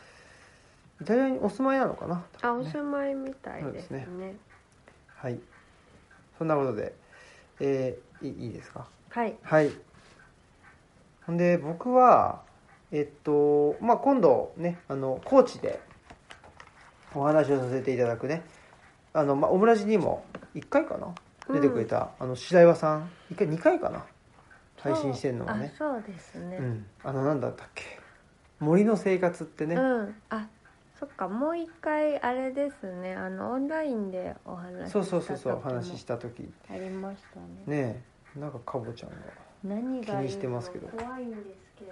[1.01, 2.23] イタリアにお住まいなのかな？
[2.41, 4.35] あお住まいみたいですそうですね。
[5.15, 5.39] はい
[6.37, 6.93] そんなことで
[7.59, 8.87] えー、いいいいですか？
[9.09, 9.35] はい。
[9.43, 9.71] はい
[11.25, 12.41] ほんで僕は
[12.91, 15.79] えっとまあ今度ねあの高知で
[17.15, 18.43] お話をさせていただくね
[19.13, 21.13] あの、まあ、オムラジにも1回かな？
[21.51, 24.05] 出てくれた、あの白岩さん1回2回かな。
[24.77, 25.73] 配信してるのがね。
[25.77, 25.89] そう。
[25.91, 26.57] あそうですね。
[26.57, 26.85] うん。
[27.03, 27.99] あのなんだったっけ。
[28.59, 30.47] 森の生活ってね、うん、あ
[30.99, 31.27] そっか。
[31.27, 33.15] もう一回あれですね。
[33.15, 36.51] あのオンラインでお話しそうそうそうそうお話しした時。
[36.69, 37.39] ありました
[37.71, 37.77] ね。
[37.93, 38.03] ね
[38.37, 38.39] え。
[38.39, 39.15] なんかかぼちゃんが
[40.05, 40.87] 気にしてますけど。
[40.87, 41.43] 怖いんです
[41.79, 41.91] けど。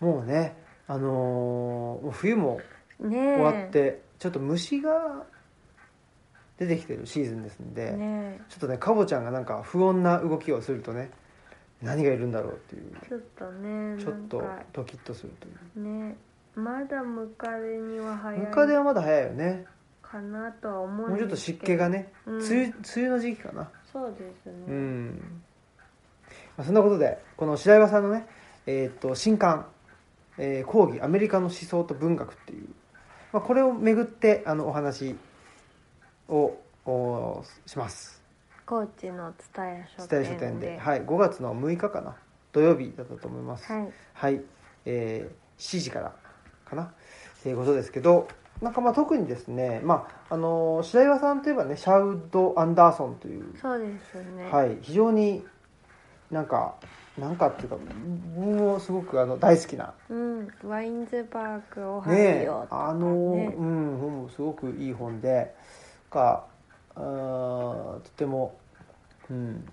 [0.00, 0.56] もうね
[0.86, 2.60] あのー冬も
[3.00, 5.24] 終わってちょっと虫が
[6.60, 11.10] 出てきてるシーズンですんで、ねちょっとねかぼちゃんがなんか不穏な動きをするとね
[11.82, 12.92] 何がいるんだろうっていう。
[13.02, 14.42] えちょっとねちょっと
[14.72, 15.50] ドキッとするとい
[15.82, 16.08] う。
[16.08, 16.16] ね
[16.54, 18.40] まだムカデには早い。
[18.40, 19.64] ムカデはまだ早いよね。
[20.02, 22.34] かなとは思うんもうちょっと湿気がね、うん。
[22.38, 23.70] 梅雨梅雨の時期かな。
[23.92, 25.42] そうですね、うん、
[26.56, 28.26] まあ、そんなことでこの白岩さんのね、
[28.66, 29.66] えー、と新刊、
[30.38, 32.68] えー講義「アメリカの思想と文学」っていう、
[33.32, 35.16] まあ、これをめぐってあのお話
[36.30, 38.22] をおします。
[38.64, 40.28] 高知の蔦屋書店で。
[40.28, 42.16] 書店で、はい、5月の6日かな
[42.52, 43.70] 土曜日だったと思います。
[43.70, 43.92] はい。
[44.14, 44.40] はい、
[44.86, 46.12] えー7時から
[46.64, 46.92] かな
[47.42, 48.28] ということですけど
[48.60, 54.50] なんかまあ特にですね、まああの白岩さんといえばねシャウド・アンダーソンというそうですね。
[54.50, 55.44] はい、非常に
[56.30, 56.74] なんか
[57.18, 57.76] なんかっていうか
[58.36, 65.54] 僕もすごくあの大好きなうんワインズバーグオハねイオとかあの、ねうん本もすごくいい本で
[66.10, 66.44] か
[66.88, 68.58] とても
[69.30, 69.64] うん。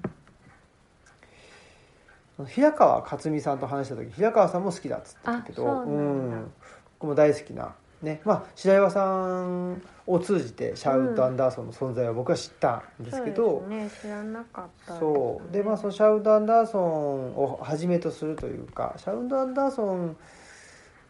[2.48, 6.52] 平川克美さんと話した時平川さんも好きだっつってたけどうなん
[7.00, 8.22] 僕も大好きなね。
[8.24, 14.02] まあ白岩さんを通じてシャーウッド・アンダーソンの存在は僕は知ったんですけど、そうですね。
[14.02, 15.00] 知らなかった。
[15.00, 15.52] そう。
[15.52, 20.16] でまあそのシャーウッド・アンダーソンをはじめとするというかシャーウッド・アンダーソン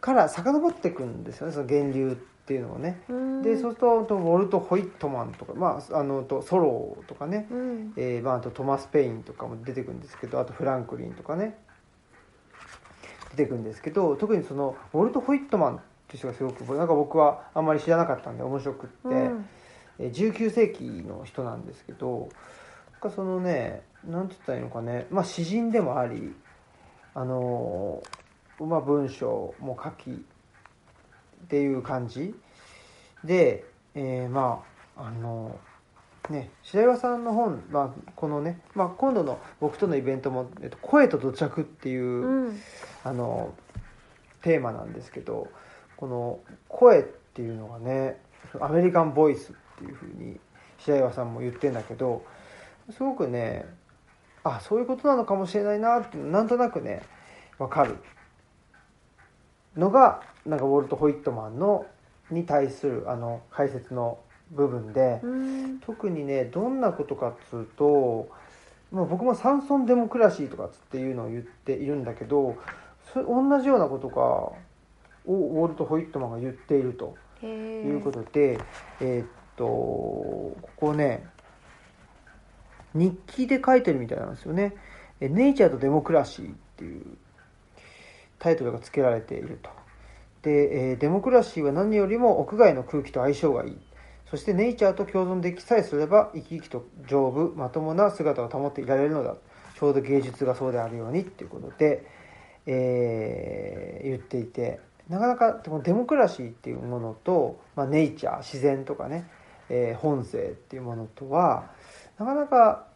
[0.00, 3.00] から遡っていくんですよねその源流っていうのをね。
[3.08, 3.42] うん。
[3.42, 7.92] でそうするとウォルト・ホイットマンとか、まあ、あのとソローとかね、うん。
[7.96, 11.58] えーまあ、あとトマス・ペインとかも出てくるんですけどあとフランクリンとかね。
[13.30, 18.94] 出てくるんですけど特にそのウォルト・ホイットマンっていう人がすごくなんか僕はあんまり知らなかったんで面白くって。
[19.04, 19.14] うん。
[19.14, 22.28] えー19世紀の人なんですけど
[23.02, 26.34] なそのねなんて言ったらいいのかね、まあ、詩人でもあり
[27.14, 30.24] あのーまあ、文章も書き
[31.48, 32.34] っていう感じ。
[33.24, 34.62] で、えーま
[34.96, 35.58] ああの
[36.28, 42.60] ね白岩さんの本、まあ、このね、まあ、今度の僕とのイベントも「えっと、声と土着」っていう、うん。
[43.04, 43.54] あの
[44.42, 45.48] テーマなんですけど
[45.96, 48.20] この声っていうのがね
[48.60, 50.38] アメリカンボイスっていうふうに
[50.78, 52.24] 白岩さんも言ってんだけど
[52.90, 53.66] すごくね
[54.44, 57.02] あそういうことなのかもしれないなってなんとなくね
[57.58, 57.98] 分かる
[59.78, 61.86] のがなんかウォルト・ホイットマンの
[62.30, 64.18] に対するあの解説の
[64.50, 65.78] 部分で、うん。
[65.80, 68.28] 特にねどんなことかっつうと、
[68.92, 72.56] まあ、僕もサンソンデモクラシーとかっつっていうのを言っているんだけど
[73.12, 74.56] それ同じようなことがを
[75.26, 78.58] ウォルト・ホイットマンが言っているとへいうことで、
[79.00, 79.26] えーっ
[79.56, 81.26] とここね
[82.94, 84.74] 日記で書いてるみたいなんですよね
[85.20, 87.04] 「えネイチャーとデモクラシー」っていう
[88.38, 89.70] タイトルが付けられていると。
[90.42, 93.78] で、えーデモクラシーは何よりも屋外の空気と相性がいい。
[94.30, 99.36] そしてネイチャーと共存できさえすれば生き生きと丈夫まともな姿を保っていられるのだ。
[99.78, 102.04] ちょうど芸術がそうであるようにっていうことで、
[102.66, 104.80] えー言っていて。
[105.08, 109.26] なかなかこのデモクラシーっていうものと、まあ、ネイチャー自然とかね、
[109.70, 111.70] えー本性っていうものとは
[112.18, 112.86] なかなか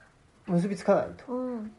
[0.47, 1.33] 結びつかないと。
[1.33, 1.73] うん。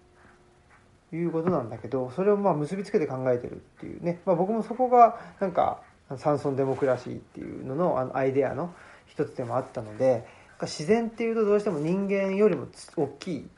[1.16, 5.82] いうことなんだけどそれをまあ結びつけて考えてるっていうね、まあ、僕もそこがなんか
[6.18, 8.74] サンソンデモクラシーっていうののあのアイデアの
[9.06, 10.26] 一つでもあったので
[10.62, 13.50] 自然っていうとどうしても人間よりも大きい。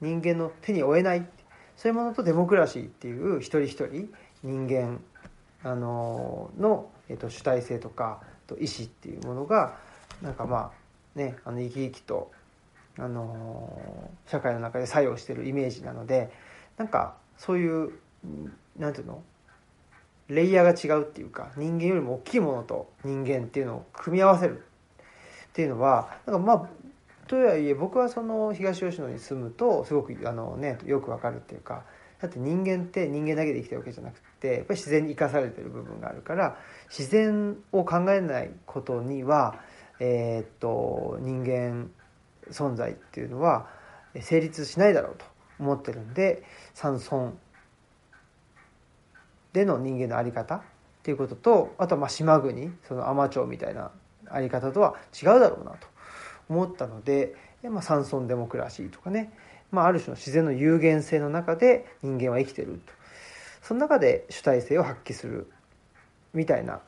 [0.00, 1.26] 人間の手に負えない。
[1.76, 5.00] そういうものとデモクラシーっていう一人一人人間
[5.62, 9.76] あのの、えっと主体性とかと意思っていうものが
[10.22, 10.72] なんかま
[11.16, 12.32] あねあの生き生きと
[12.96, 16.32] あの社会の中で作用してるイメージなので
[16.78, 17.92] なんかそういう
[18.24, 19.22] うんなんていうの？
[20.28, 24.62] レイヤーが違うっていうか人間よりも大きいものと人間っていうのを組み合わせる
[25.48, 26.68] っていうのはなんかまあ
[27.26, 31.84] とはいえ僕はその東吉野に住むとすごくあの、ね、よくわかるっていうか
[32.20, 36.58] だって人間って人間だけで生きてるわけじゃなくてやっぱり自然に生かされてる部分があるから
[36.90, 39.58] 自然を考えないことには、
[39.98, 41.90] えーっと人間
[42.50, 43.66] 存在っていうのは
[44.20, 45.24] 成立しないだろうと。
[45.58, 46.42] 思ってるんで
[46.74, 47.32] 山村
[49.52, 50.62] での人間の在り方っ
[51.02, 53.90] ていうこととあとはまあ島国その海士町みたいな
[54.30, 55.86] 在り方とは違うだろうなと
[56.48, 59.32] 思ったので、でまあ、山村デモクラシーとかね、
[59.70, 62.92] まあ、ある種の自然の有限性の中で人間は生きてると。
[63.62, 65.50] その中で主体性を発揮する
[66.32, 66.80] みたいな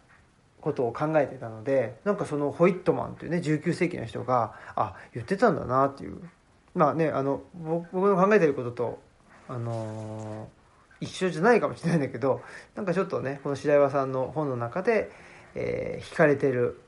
[0.60, 6.20] ことを考えてたのでなんかそのホイットマンというね19世紀の人があ言ってたんだなっていう
[6.74, 9.02] まあねあの僕僕の考えてることと
[9.48, 10.60] あのー
[11.02, 12.42] 一緒じゃないかもしれないんだけど
[12.74, 15.10] なんかちょっとねこの白岩さんの本の中で、
[15.54, 16.78] えー惹かれてる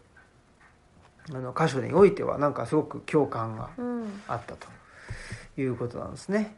[1.30, 4.22] あの箇所においてはなんかすごく共感がうん。
[4.28, 4.68] あったと
[5.56, 6.56] いうことなんですね。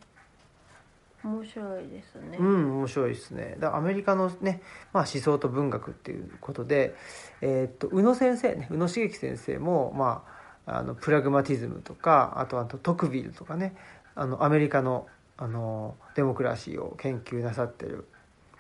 [1.23, 2.37] 面白いですね。
[2.39, 3.57] うん面白いですね。
[3.61, 4.61] だアメリカのね、
[4.93, 6.95] まあ、思想と文学っていうことで、
[7.41, 10.34] えーっと宇野先生ね宇野茂樹先生も、まあ、
[10.67, 13.75] あのプラグマティズムとかあとあとトクビルとかね。
[14.17, 15.07] あのアメリカの
[15.37, 18.07] あのデモクラシーを研究なさってる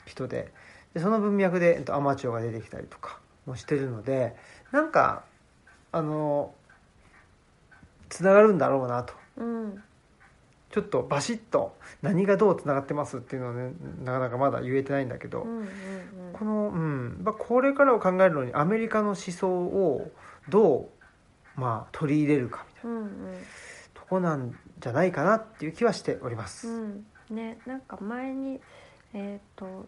[0.06, 0.52] 人で。
[0.94, 4.36] でその文脈で、えっと、アマチュアが出てきたりとかもしてるので
[4.70, 5.24] なんか
[5.90, 6.54] あの
[8.08, 9.14] つながるんだろうなと。
[9.36, 9.82] うん。
[10.70, 13.72] ちょっとバシッと何がどうつながってますっていうのはね
[14.04, 15.68] なかなかまだ言えてないんだけど、うんうん。
[16.32, 17.20] この、うん。
[17.22, 20.10] まあ、これからを考えるのにアメリカの思想を
[20.48, 20.88] どう、
[21.56, 22.90] まあ、取り入れるかみたいな。
[22.90, 23.46] うんうん。
[23.94, 26.68] とこなんじゃないかなっていう気はしております。
[26.68, 27.06] うん。
[27.30, 28.60] ねなんか前に
[29.12, 29.86] えっ、と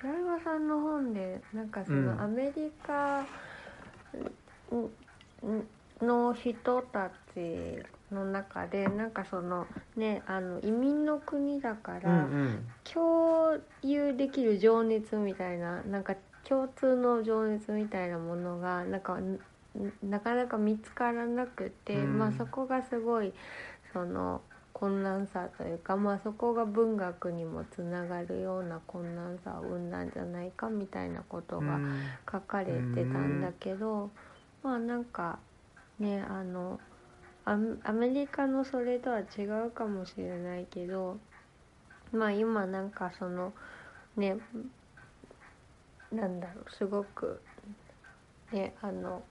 [0.00, 2.06] 平岩さんの本でなんかそうん。
[2.06, 3.24] のアメリカ
[6.02, 9.66] の人たちの中でなんかその
[9.96, 16.14] ねあの移民の国だからん共有できる情熱みたいななんか
[16.44, 19.38] 共通の情熱みたいなものがなんかん
[20.02, 22.18] なかなか見つからなくて、うん。
[22.18, 23.32] まあそこがすごい
[23.92, 24.40] その
[24.72, 32.02] 困難さというか、まあ、そこが文学にもつながるような困難さを生んだんじゃないかみたいなことがうん。
[32.30, 34.10] 書かれてたんだけど、
[34.62, 35.38] まあなんか
[35.98, 36.78] ねあの
[37.46, 41.16] アメアメリカのそれとは違うかもしれないけど
[42.12, 43.52] まあ今なんかその
[44.16, 44.36] ね
[46.12, 47.40] なんだろうすごく
[48.52, 49.22] ねあの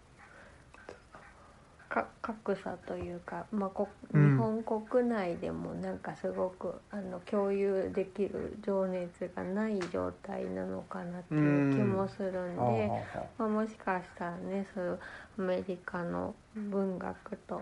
[1.90, 12.62] か格差というか、まあ、こ日うん本国内でもなんかすごくあの共有できる情熱がない状態なのかなっていう気もするんで。
[12.62, 15.00] あーはまあ、もしかしたらねそういう
[15.40, 17.62] アメリカの文学と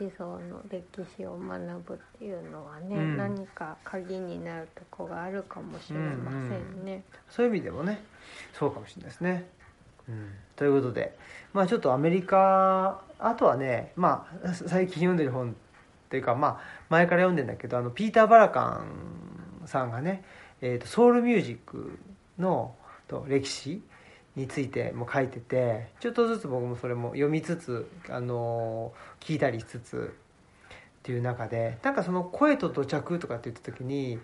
[0.00, 7.04] 思想の歴史を学ぶっていうのはね、うん何か鍵になるとこがあるかもしれませんね。
[7.30, 8.02] そういう意味でもね
[8.52, 9.48] そうかもしれないですね。
[10.08, 11.16] うん、ということで、
[11.52, 15.54] まあ、ちょっとアメリカあとはね、まあ、最近読んでる本っ
[16.10, 18.84] ていうか、まあ、前から読んでんだけどあのピーター・バラカ
[19.62, 20.24] ンさんがね
[20.60, 21.98] 「えーとソウルミュージック
[22.38, 22.74] の
[23.08, 23.82] と歴史」
[24.36, 34.18] についても書いててちょっとずつ僕もそれも読みつつ、あの聞いたりしつつっていう中でなんかその声と土着とかって言った時に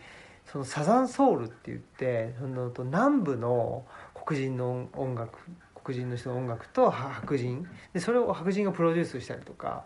[0.47, 5.39] そのサザンソウルって言ってその南部の黒人の音楽
[5.83, 7.67] 黒人の人の音楽と白人。
[7.93, 9.85] でそれを白人がプロデュースしたりとか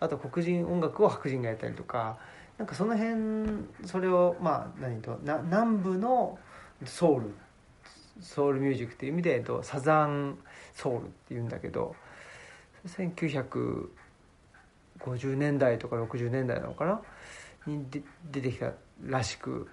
[0.00, 2.18] あと黒人音楽を白人がやったりとか。
[2.58, 6.38] なんかその辺それをまあ何とな南部の
[6.84, 7.34] ソウル。
[8.20, 10.36] ソウルミュージックっていう意味でえっとサザン
[10.74, 11.96] ソウルっていうんだけど
[12.86, 13.88] 1950
[15.34, 17.00] 年代とか60年代なのかな？
[17.66, 17.86] に
[18.30, 18.74] 出てきた
[19.06, 19.66] らしく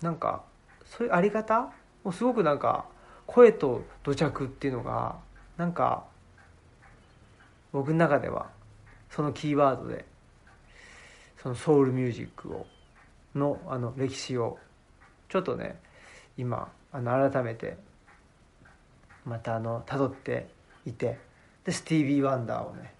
[0.00, 0.42] なんか
[0.86, 1.70] そういうあり方？
[2.02, 2.86] もすごくなんか
[3.28, 5.16] 声と土着っていうのが
[5.58, 6.04] なんか
[7.72, 8.48] 僕の中では
[9.10, 10.04] そのキーワードで
[11.40, 12.66] そのソウルミュージックを
[13.34, 14.58] のあの歴史を
[15.28, 15.78] ちょっとね
[16.38, 17.76] 今あの改めて
[19.26, 20.48] またあの辿って
[20.86, 21.18] いて
[21.64, 22.94] でスティービー・ワンダーをね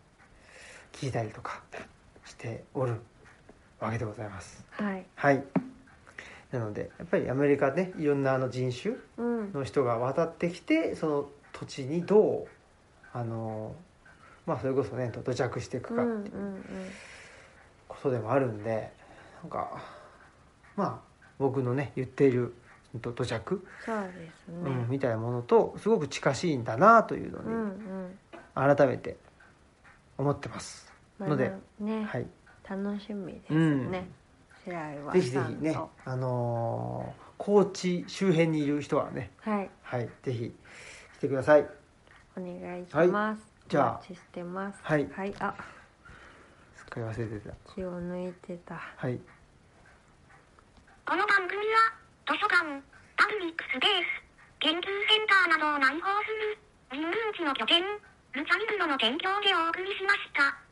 [0.92, 1.62] 聞いたりとか
[2.26, 3.00] しておる
[3.80, 4.62] わけでございます。
[4.72, 5.06] はい。
[5.14, 5.67] はい
[6.50, 9.52] なのでやっぱりアメリカねいろんなあの人種うん。
[9.52, 12.48] の人が渡ってきてその土地にどう
[13.12, 13.74] あの
[14.46, 16.62] まあそれこそね土着していくうんうんかっていう
[17.88, 18.90] ことでもあるんで
[19.42, 19.82] なんか
[20.76, 20.98] まあ
[21.38, 22.54] 僕のね言っている
[22.94, 24.70] 土土着、そうですね。
[24.70, 28.18] うん、みたいなものとすごく近しいんだなというのうんうにん。
[28.54, 29.18] 改めて
[30.16, 30.90] 思ってます。
[31.20, 32.26] ので、ねはい、
[32.68, 33.90] 楽しみですうん
[35.12, 39.70] ぜひぜひねあのー高知周辺にいる人はねはい。
[39.82, 40.52] はいぜひ
[41.18, 41.66] 来てください。
[42.36, 43.42] お願いします。
[43.68, 43.90] じゃあ。
[43.90, 44.78] お待ちしてます。
[44.82, 45.08] はい。
[45.10, 45.34] はい。
[45.40, 45.54] あ。
[46.76, 47.54] すっかり忘れてた。
[47.74, 48.74] 気を抜いてた。
[48.74, 49.18] はい。
[51.04, 51.98] この番組は、
[52.28, 52.62] 図書館、
[53.16, 54.22] パブリックスペース、
[54.60, 56.58] 研究センターなどを内包する、
[56.92, 60.67] 人文地の拠点、ルチャリブロの提供でお送りしました。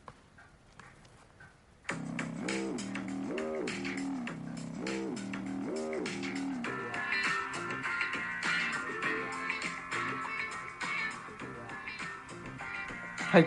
[13.37, 13.47] はい。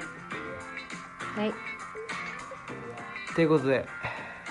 [1.36, 1.54] はい。
[3.34, 3.88] ということで。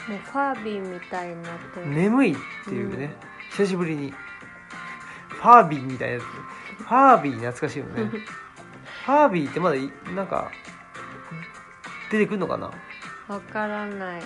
[0.08, 1.86] もうファービーみたいになってる。
[1.86, 3.14] 眠いっていうね、
[3.50, 4.12] 久しぶりに。
[5.28, 6.24] ファービーみたいなやつ。
[6.24, 8.02] ファービー懐かしいよね。
[9.06, 10.50] ファービーってまだいなんか
[12.10, 12.72] 出てくるのかな？
[13.28, 14.22] わからない。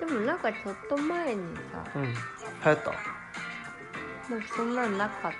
[0.00, 1.84] でもなんかちょっと前にさ。
[1.96, 2.02] うん。
[2.04, 2.10] 流
[2.64, 2.92] 行った。
[4.30, 5.32] なんかそんなんなかっ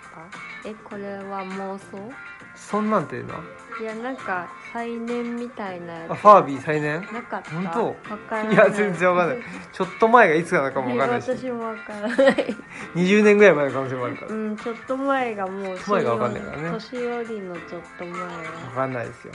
[0.62, 0.68] た？
[0.68, 2.12] えこれは妄想？
[2.54, 3.40] そんなんていうのは？
[3.78, 6.12] いやなんか再燃みたいなやつ。
[6.12, 7.00] あファービー再燃？
[7.12, 7.50] なかった。
[7.50, 7.86] 本当？
[8.10, 8.54] わからない。
[8.54, 9.38] いや全然わかんない。
[9.72, 11.30] ちょっと前がいつなのかもわかんないし。
[11.30, 12.56] 私もわからない。
[12.94, 14.28] 20年ぐらい前の可能性もあるから。
[14.32, 16.70] うんちょっと前がもうちょっと前がわかんないからね。
[16.70, 18.20] 年寄りのちょっと前。
[18.22, 18.32] わは
[18.74, 19.32] かんないですよ。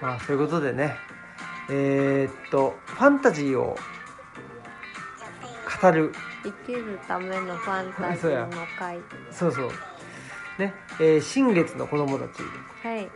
[0.00, 0.96] まあそういうことでね。
[1.68, 3.76] えーっとファンタジーを
[5.82, 6.12] 語る。
[6.44, 8.98] 生きるためのファンタジーの会
[9.30, 9.70] そうそう。
[10.58, 10.72] ね。
[10.98, 12.40] えー新月の子供たち。
[12.82, 13.10] はい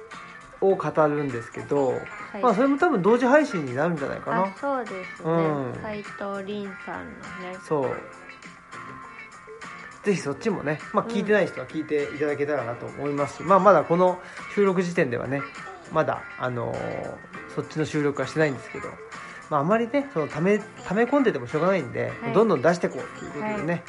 [0.60, 1.88] を語るんですけど、
[2.32, 2.42] はい。
[2.42, 5.30] まあそれも多分同時配信になるんじゃないかあなそうですね。
[5.30, 5.78] うん。
[5.82, 7.58] 斎、藤凛さんのね。
[7.66, 7.90] そう。
[10.04, 14.18] ぜひそっちもね、まあ、聞いてない人は聞いていただけたらなと思いますし、まあまだこの
[14.54, 15.42] 収録時点ではね
[15.92, 17.14] まだあのー
[17.54, 18.88] そっちの収録はしてないんですけど、
[19.50, 22.32] まあ、あまりねそのためため込んでてもしょうがないんで、はい。
[22.32, 23.82] どんどん出していこうということでね、はい。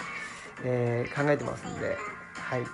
[0.64, 1.96] えー考えてますんで、
[2.34, 2.66] はい、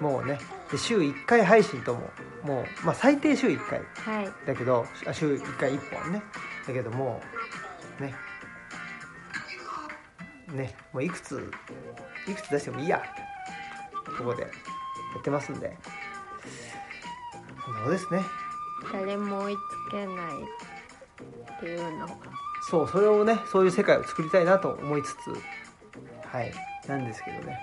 [0.00, 0.38] もうね
[0.70, 2.10] で週1回配信とも
[2.42, 3.80] もう、まあ、最低週1回。
[4.16, 4.46] はい。
[4.46, 6.22] だけどあ週1回1本ね。
[6.66, 7.22] だけども
[8.00, 8.14] うね。
[10.52, 10.76] ね。
[10.92, 11.50] もういくつ
[12.28, 13.02] いくつ出してもいいや。
[14.18, 14.48] ここでや
[15.18, 15.76] ってますんで。
[17.64, 18.20] そんなことですね。
[18.92, 19.56] 誰も追い
[19.88, 20.16] つけない
[21.56, 22.16] っていうのが。
[22.70, 25.16] そうそれをねそういう世界を作りたいなと思いつつ。
[26.26, 26.52] はい。
[26.88, 27.58] なんですけどね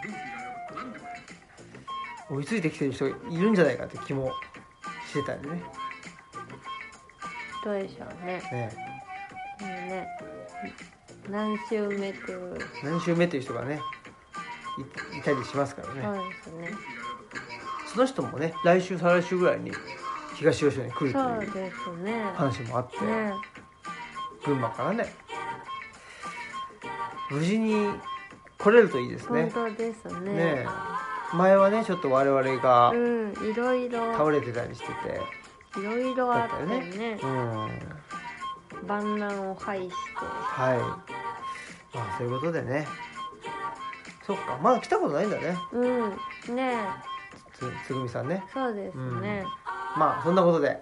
[2.32, 4.32] 追いついてきてる人がいるんじゃないかって気も
[5.10, 5.64] してたんでね。
[7.64, 8.42] どうでしょうね。
[8.52, 8.72] ね。
[9.60, 10.08] もうね
[11.30, 13.80] 何週目っていう何週目という人がね
[15.14, 16.78] いいたりしますからね、そうですね。
[17.94, 19.72] その人もね来週再来週ぐらいに
[20.36, 21.72] 東吉野に来るという
[22.36, 23.34] 話もあって、ね
[24.44, 25.14] 群馬からね
[27.30, 27.90] 無事に
[28.58, 29.52] 来れるといいですね。
[29.54, 30.20] 本当ですね。
[30.20, 30.66] ねえ
[31.34, 34.14] 前はねちょっと我々がうんいろいろ。
[34.14, 35.22] 倒れてたりしてて。
[35.80, 37.20] いろいろあってだね。
[37.24, 38.88] うん。
[38.88, 39.94] 万難を排して。
[40.20, 40.78] はい。
[41.96, 42.88] まあそういうことでね。
[44.26, 44.60] そっか。
[44.62, 45.58] まだ来たことないんだね。
[45.72, 46.10] うん。
[46.56, 47.12] ねえ。
[47.54, 48.44] つつぐみさんね。
[48.54, 49.46] そうですね、
[49.96, 50.80] まあそんなことで、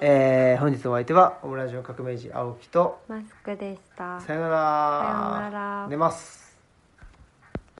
[0.00, 4.20] えー本日のお相手はオムラジオ革命児青木とマスクでした。
[4.20, 4.58] さよなら。
[5.00, 5.86] さようなら。
[5.88, 6.47] 寝ます